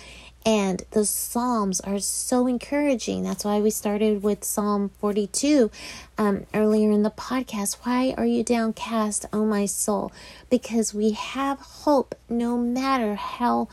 And 0.46 0.84
the 0.92 1.06
Psalms 1.06 1.82
are 1.82 2.00
so 2.00 2.48
encouraging. 2.48 3.24
That's 3.24 3.44
why 3.44 3.60
we 3.60 3.70
started 3.70 4.24
with 4.24 4.46
Psalm 4.46 4.92
42 5.00 5.70
um, 6.18 6.46
earlier 6.54 6.90
in 6.90 7.04
the 7.04 7.12
podcast. 7.12 7.80
Why 7.84 8.14
are 8.18 8.26
you 8.26 8.44
downcast, 8.44 9.26
O 9.34 9.44
my 9.44 9.66
soul? 9.66 10.12
Because 10.50 10.94
we 10.94 11.12
have 11.12 11.60
hope 11.60 12.16
no 12.30 12.58
matter 12.58 13.16
how 13.16 13.68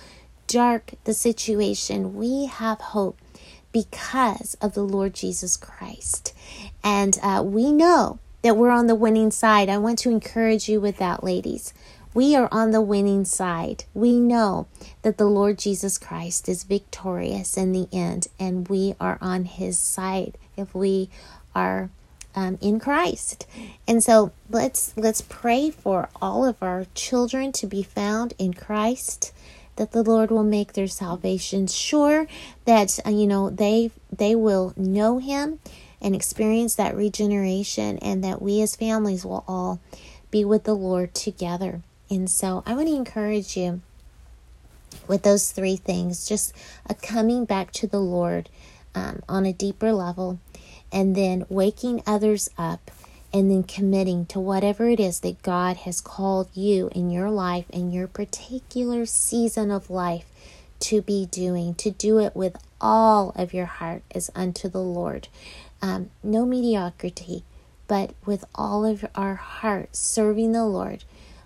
dark 0.49 0.95
the 1.05 1.15
situation. 1.15 2.17
We 2.17 2.47
have 2.47 2.81
hope 2.81 3.19
because 3.71 4.55
of 4.61 4.75
the 4.75 4.83
Lord 4.83 5.15
Jesus 5.15 5.57
Christ. 5.57 6.35
And 6.83 7.19
uh, 7.23 7.43
we 7.45 7.71
know 7.73 8.19
that 8.43 8.57
we're 8.57 8.71
on 8.71 8.87
the 8.89 8.95
winning 8.95 9.31
side. 9.31 9.69
I 9.69 9.79
want 9.79 9.99
to 10.01 10.11
encourage 10.11 10.69
you 10.69 10.81
with 10.81 10.99
that, 10.99 11.25
ladies. 11.25 11.73
We 12.15 12.37
are 12.37 12.49
on 12.53 12.71
the 12.71 12.81
winning 12.81 13.25
side. 13.25 13.85
We 13.93 14.21
know 14.21 14.69
that 15.03 15.19
the 15.19 15.27
Lord 15.27 15.59
Jesus 15.59 15.99
Christ 15.99 16.49
is 16.49 16.63
victorious 16.63 17.57
in 17.57 17.73
the 17.73 17.89
end, 17.93 18.29
and 18.39 18.69
we 18.69 18.95
are 19.01 19.19
on 19.21 19.47
his 19.47 19.81
side 19.81 20.39
if 20.57 20.73
we 20.77 21.11
are 21.57 21.91
um, 22.37 22.57
in 22.61 22.79
Christ. 22.79 23.47
And 23.89 24.03
so 24.03 24.31
let's 24.49 24.97
let's 24.97 25.23
pray 25.23 25.71
for 25.71 26.09
all 26.23 26.45
of 26.45 26.63
our 26.63 26.87
children 26.95 27.51
to 27.53 27.67
be 27.67 27.83
found 27.83 28.33
in 28.39 28.55
Christ 28.55 29.33
that 29.75 29.91
the 29.91 30.05
Lord 30.05 30.31
will 30.31 30.45
make 30.45 30.75
their 30.75 30.87
salvation 30.87 31.67
sure 31.67 32.29
that 32.65 33.01
uh, 33.05 33.11
you 33.11 33.27
know 33.27 33.51
they 33.51 33.91
they 34.17 34.37
will 34.37 34.73
know 34.77 35.19
him 35.19 35.59
and 36.01 36.15
experience 36.15 36.77
that 36.77 36.95
regeneration 36.95 37.99
and 37.99 38.23
that 38.23 38.41
we 38.41 38.61
as 38.63 38.77
families 38.77 39.25
will 39.25 39.45
all 39.49 39.81
be 40.31 40.45
with 40.45 40.63
the 40.63 40.75
Lord 40.75 41.13
together. 41.13 41.83
And 42.11 42.31
so 42.31 42.63
I 42.67 42.75
want 42.75 42.89
to 42.89 42.95
encourage 42.95 43.57
you 43.57 43.81
with 45.09 45.23
those 45.23 45.51
three 45.51 45.77
things 45.77 46.27
just 46.27 46.53
a 46.87 46.95
coming 46.95 47.45
back 47.45 47.73
to 47.73 47.87
the 47.87 48.01
Lord 48.01 48.49
um, 48.95 49.23
on 49.29 49.45
a 49.45 49.53
deeper 49.53 49.93
level, 49.93 50.39
and 50.93 51.17
then 51.17 51.45
waking 51.49 52.03
others 52.07 52.49
up, 52.57 52.91
and 53.33 53.51
then 53.51 53.65
committing 53.65 54.27
to 54.27 54.39
whatever 54.39 54.89
it 54.89 55.01
is 55.01 55.21
that 55.21 55.43
God 55.43 55.79
has 55.79 56.01
called 56.01 56.49
you 56.55 56.89
in 56.93 57.11
your 57.11 57.31
life, 57.31 57.69
in 57.71 57.91
your 57.91 58.07
particular 58.07 59.05
season 59.05 59.73
of 59.73 59.91
life, 59.91 60.27
to 60.81 61.03
be 61.03 61.27
doing, 61.27 61.75
to 61.75 61.91
do 61.91 62.19
it 62.19 62.37
with 62.37 62.57
all 62.81 63.33
of 63.35 63.53
your 63.53 63.67
heart 63.67 64.03
as 64.15 64.31
unto 64.35 64.69
the 64.69 64.83
Lord. 64.83 65.27
Um, 65.83 66.11
no 66.23 66.47
mediocrity, 66.47 67.43
but 67.89 68.15
with 68.25 68.45
all 68.55 68.85
of 68.85 69.05
our 69.15 69.35
heart 69.35 69.97
serving 69.97 70.53
the 70.53 70.65
Lord 70.65 71.05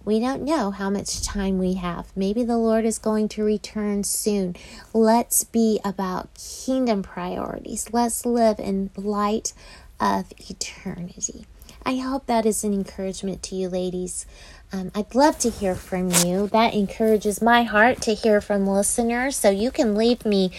We 0.08 0.20
don't 0.20 0.44
know 0.44 0.70
how 0.70 0.88
much 0.88 1.20
time 1.22 1.58
we 1.58 1.74
have. 1.74 2.16
Maybe 2.16 2.42
the 2.42 2.56
Lord 2.56 2.86
is 2.86 2.98
going 2.98 3.28
to 3.28 3.44
return 3.44 4.04
soon. 4.04 4.56
Let's 4.94 5.44
be 5.44 5.80
about 5.84 6.30
kingdom 6.64 7.02
priorities. 7.02 7.92
Let's 7.92 8.24
live 8.24 8.58
in 8.58 8.88
light 8.96 9.52
of 10.00 10.32
eternity. 10.48 11.44
I 11.84 11.96
hope 11.96 12.24
that 12.24 12.46
is 12.46 12.64
an 12.64 12.72
encouragement 12.72 13.42
to 13.44 13.54
you, 13.54 13.68
ladies. 13.68 14.24
Um, 14.70 14.92
I'd 14.94 15.14
love 15.14 15.38
to 15.38 15.50
hear 15.50 15.74
from 15.74 16.10
you. 16.10 16.48
That 16.48 16.74
encourages 16.74 17.40
my 17.40 17.62
heart 17.62 18.02
to 18.02 18.12
hear 18.12 18.42
from 18.42 18.66
listeners. 18.66 19.34
So 19.34 19.48
you 19.48 19.70
can 19.70 19.94
leave 19.94 20.26
me 20.26 20.52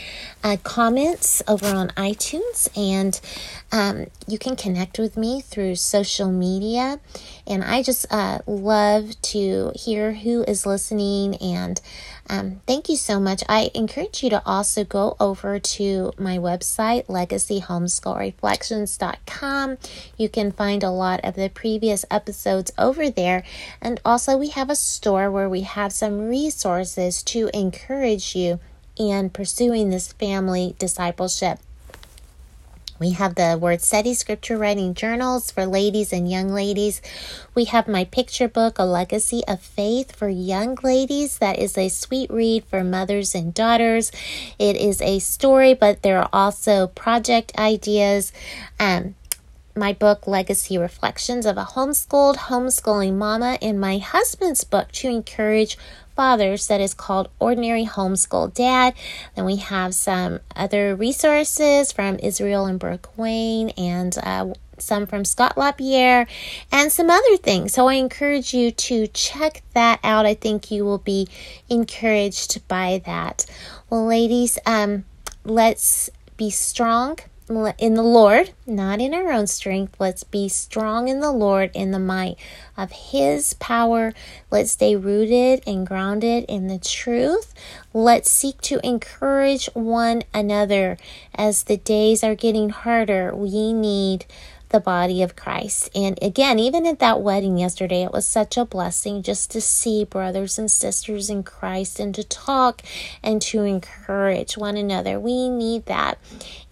uh, 0.43 0.57
comments 0.63 1.43
over 1.47 1.67
on 1.67 1.89
iTunes 1.89 2.67
and 2.75 3.21
um, 3.71 4.07
you 4.27 4.39
can 4.39 4.55
connect 4.55 4.97
with 4.97 5.15
me 5.15 5.41
through 5.41 5.75
social 5.75 6.31
media. 6.31 6.99
And 7.45 7.63
I 7.63 7.83
just 7.83 8.11
uh, 8.11 8.39
love 8.47 9.21
to 9.21 9.71
hear 9.75 10.13
who 10.13 10.43
is 10.43 10.65
listening 10.65 11.35
and 11.35 11.79
um, 12.29 12.61
thank 12.67 12.89
you 12.89 12.95
so 12.95 13.19
much. 13.19 13.43
I 13.49 13.71
encourage 13.73 14.21
you 14.21 14.29
to 14.29 14.43
also 14.45 14.83
go 14.83 15.17
over 15.19 15.57
to 15.57 16.13
my 16.19 16.37
website, 16.37 17.07
legacyhomeschoolreflections.com. 17.07 19.77
You 20.15 20.29
can 20.29 20.51
find 20.51 20.83
a 20.83 20.91
lot 20.91 21.21
of 21.23 21.33
the 21.33 21.49
previous 21.49 22.05
episodes 22.11 22.71
over 22.77 23.09
there. 23.09 23.41
And 23.81 23.99
also, 24.05 24.37
we 24.37 24.49
have 24.49 24.69
a 24.69 24.75
store 24.75 25.31
where 25.31 25.49
we 25.49 25.61
have 25.61 25.91
some 25.91 26.29
resources 26.29 27.23
to 27.23 27.49
encourage 27.51 28.35
you 28.35 28.59
in 28.95 29.31
pursuing 29.31 29.89
this 29.89 30.13
family 30.13 30.75
discipleship. 30.77 31.57
We 32.99 33.11
have 33.11 33.35
the 33.35 33.57
Word 33.59 33.81
Study 33.81 34.13
Scripture 34.13 34.57
Writing 34.57 34.93
Journals 34.93 35.51
for 35.51 35.65
ladies 35.65 36.11
and 36.11 36.29
young 36.29 36.49
ladies. 36.49 37.01
We 37.55 37.63
have 37.65 37.87
my 37.87 38.03
picture 38.03 38.49
book, 38.49 38.77
A 38.77 38.83
Legacy 38.83 39.41
of 39.47 39.61
Faith 39.61 40.13
for 40.13 40.27
young 40.27 40.77
ladies. 40.83 41.37
That 41.37 41.57
is 41.57 41.77
a 41.77 41.87
sweet 41.87 42.29
read 42.29 42.65
for 42.65 42.83
mothers 42.83 43.33
and 43.33 43.53
daughters. 43.53 44.11
It 44.59 44.75
is 44.75 45.01
a 45.01 45.19
story, 45.19 45.73
but 45.73 46.01
there 46.01 46.19
are 46.19 46.29
also 46.33 46.87
project 46.87 47.57
ideas. 47.57 48.33
Um, 48.81 49.15
my 49.79 49.93
book, 49.93 50.27
Legacy 50.27 50.77
Reflections 50.77 51.45
of 51.45 51.57
a 51.57 51.63
Homeschooled 51.63 52.35
Homeschooling 52.35 53.15
Mama, 53.15 53.57
and 53.61 53.79
my 53.79 53.97
husband's 53.97 54.63
book 54.65 54.91
to 54.91 55.07
encourage 55.07 55.77
fathers 56.15 56.67
that 56.67 56.81
is 56.81 56.93
called 56.93 57.29
Ordinary 57.39 57.85
Homeschool 57.85 58.53
Dad. 58.53 58.93
Then 59.35 59.45
we 59.45 59.55
have 59.55 59.95
some 59.95 60.41
other 60.55 60.95
resources 60.95 61.93
from 61.93 62.19
Israel 62.21 62.65
and 62.65 62.77
Brooke 62.77 63.17
Wayne 63.17 63.69
and 63.69 64.17
uh, 64.21 64.53
some 64.77 65.05
from 65.05 65.25
Scott 65.25 65.57
LaPierre, 65.57 66.27
and 66.71 66.91
some 66.91 67.09
other 67.09 67.37
things. 67.37 67.73
So 67.73 67.87
I 67.87 67.95
encourage 67.95 68.53
you 68.53 68.71
to 68.71 69.07
check 69.07 69.63
that 69.73 69.99
out. 70.03 70.25
I 70.25 70.33
think 70.33 70.71
you 70.71 70.85
will 70.85 70.99
be 70.99 71.27
encouraged 71.69 72.67
by 72.67 73.01
that. 73.05 73.45
Well, 73.89 74.05
ladies, 74.05 74.59
um, 74.65 75.05
let's 75.43 76.09
be 76.37 76.49
strong 76.49 77.19
in 77.49 77.95
the 77.95 78.03
Lord, 78.03 78.51
not 78.67 79.01
in 79.01 79.13
our 79.13 79.31
own 79.31 79.47
strength. 79.47 79.95
Let's 79.99 80.23
be 80.23 80.47
strong 80.47 81.07
in 81.07 81.19
the 81.19 81.31
Lord 81.31 81.71
in 81.73 81.89
the 81.89 81.99
might 81.99 82.37
of 82.77 82.91
His 82.91 83.55
power. 83.55 84.13
Let's 84.51 84.71
stay 84.71 84.95
rooted 84.95 85.63
and 85.65 85.87
grounded 85.87 86.45
in 86.47 86.67
the 86.67 86.77
truth. 86.77 87.53
Let's 87.91 88.29
seek 88.29 88.61
to 88.61 88.85
encourage 88.85 89.65
one 89.73 90.23
another 90.31 90.97
as 91.33 91.63
the 91.63 91.77
days 91.77 92.23
are 92.23 92.35
getting 92.35 92.69
harder. 92.69 93.35
We 93.35 93.73
need 93.73 94.25
the 94.69 94.79
body 94.79 95.21
of 95.21 95.35
Christ. 95.35 95.89
And 95.95 96.17
again, 96.21 96.59
even 96.59 96.85
at 96.85 96.99
that 96.99 97.21
wedding 97.21 97.57
yesterday, 97.57 98.03
it 98.03 98.11
was 98.11 98.27
such 98.27 98.57
a 98.57 98.65
blessing 98.65 99.23
just 99.23 99.51
to 99.51 99.61
see 99.61 100.03
brothers 100.03 100.57
and 100.57 100.69
sisters 100.69 101.29
in 101.29 101.43
Christ 101.43 101.99
and 101.99 102.13
to 102.15 102.23
talk 102.23 102.81
and 103.23 103.41
to 103.43 103.63
encourage 103.63 104.57
one 104.57 104.77
another. 104.77 105.19
We 105.19 105.49
need 105.49 105.85
that. 105.85 106.19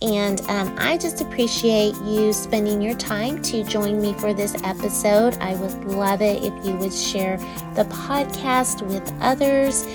And 0.02 0.42
um, 0.42 0.76
I 0.78 0.98
just 0.98 1.22
appreciate 1.22 1.96
you 2.06 2.32
spending 2.34 2.82
your 2.82 2.96
time 2.96 3.42
to 3.44 3.64
join 3.64 4.00
me 4.00 4.14
for 4.14 4.34
this 4.34 4.56
episode. 4.64 5.36
I 5.40 5.56
would 5.56 5.86
love 5.86 6.22
it 6.22 6.44
if 6.44 6.66
you 6.66 6.76
would 6.78 6.94
share 6.94 7.38
the 7.74 7.86
podcast 7.86 8.86
with 8.88 9.12
others. 9.22 9.86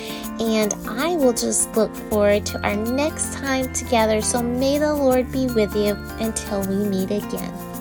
And 0.41 0.75
I 0.89 1.15
will 1.17 1.33
just 1.33 1.75
look 1.77 1.95
forward 1.95 2.45
to 2.47 2.61
our 2.67 2.75
next 2.75 3.35
time 3.35 3.73
together. 3.73 4.21
So 4.21 4.43
may 4.43 4.79
the 4.79 4.93
Lord 4.93 5.31
be 5.31 5.47
with 5.47 5.77
you 5.77 5.95
until 6.19 6.67
we 6.67 6.77
meet 6.77 7.11
again. 7.11 7.72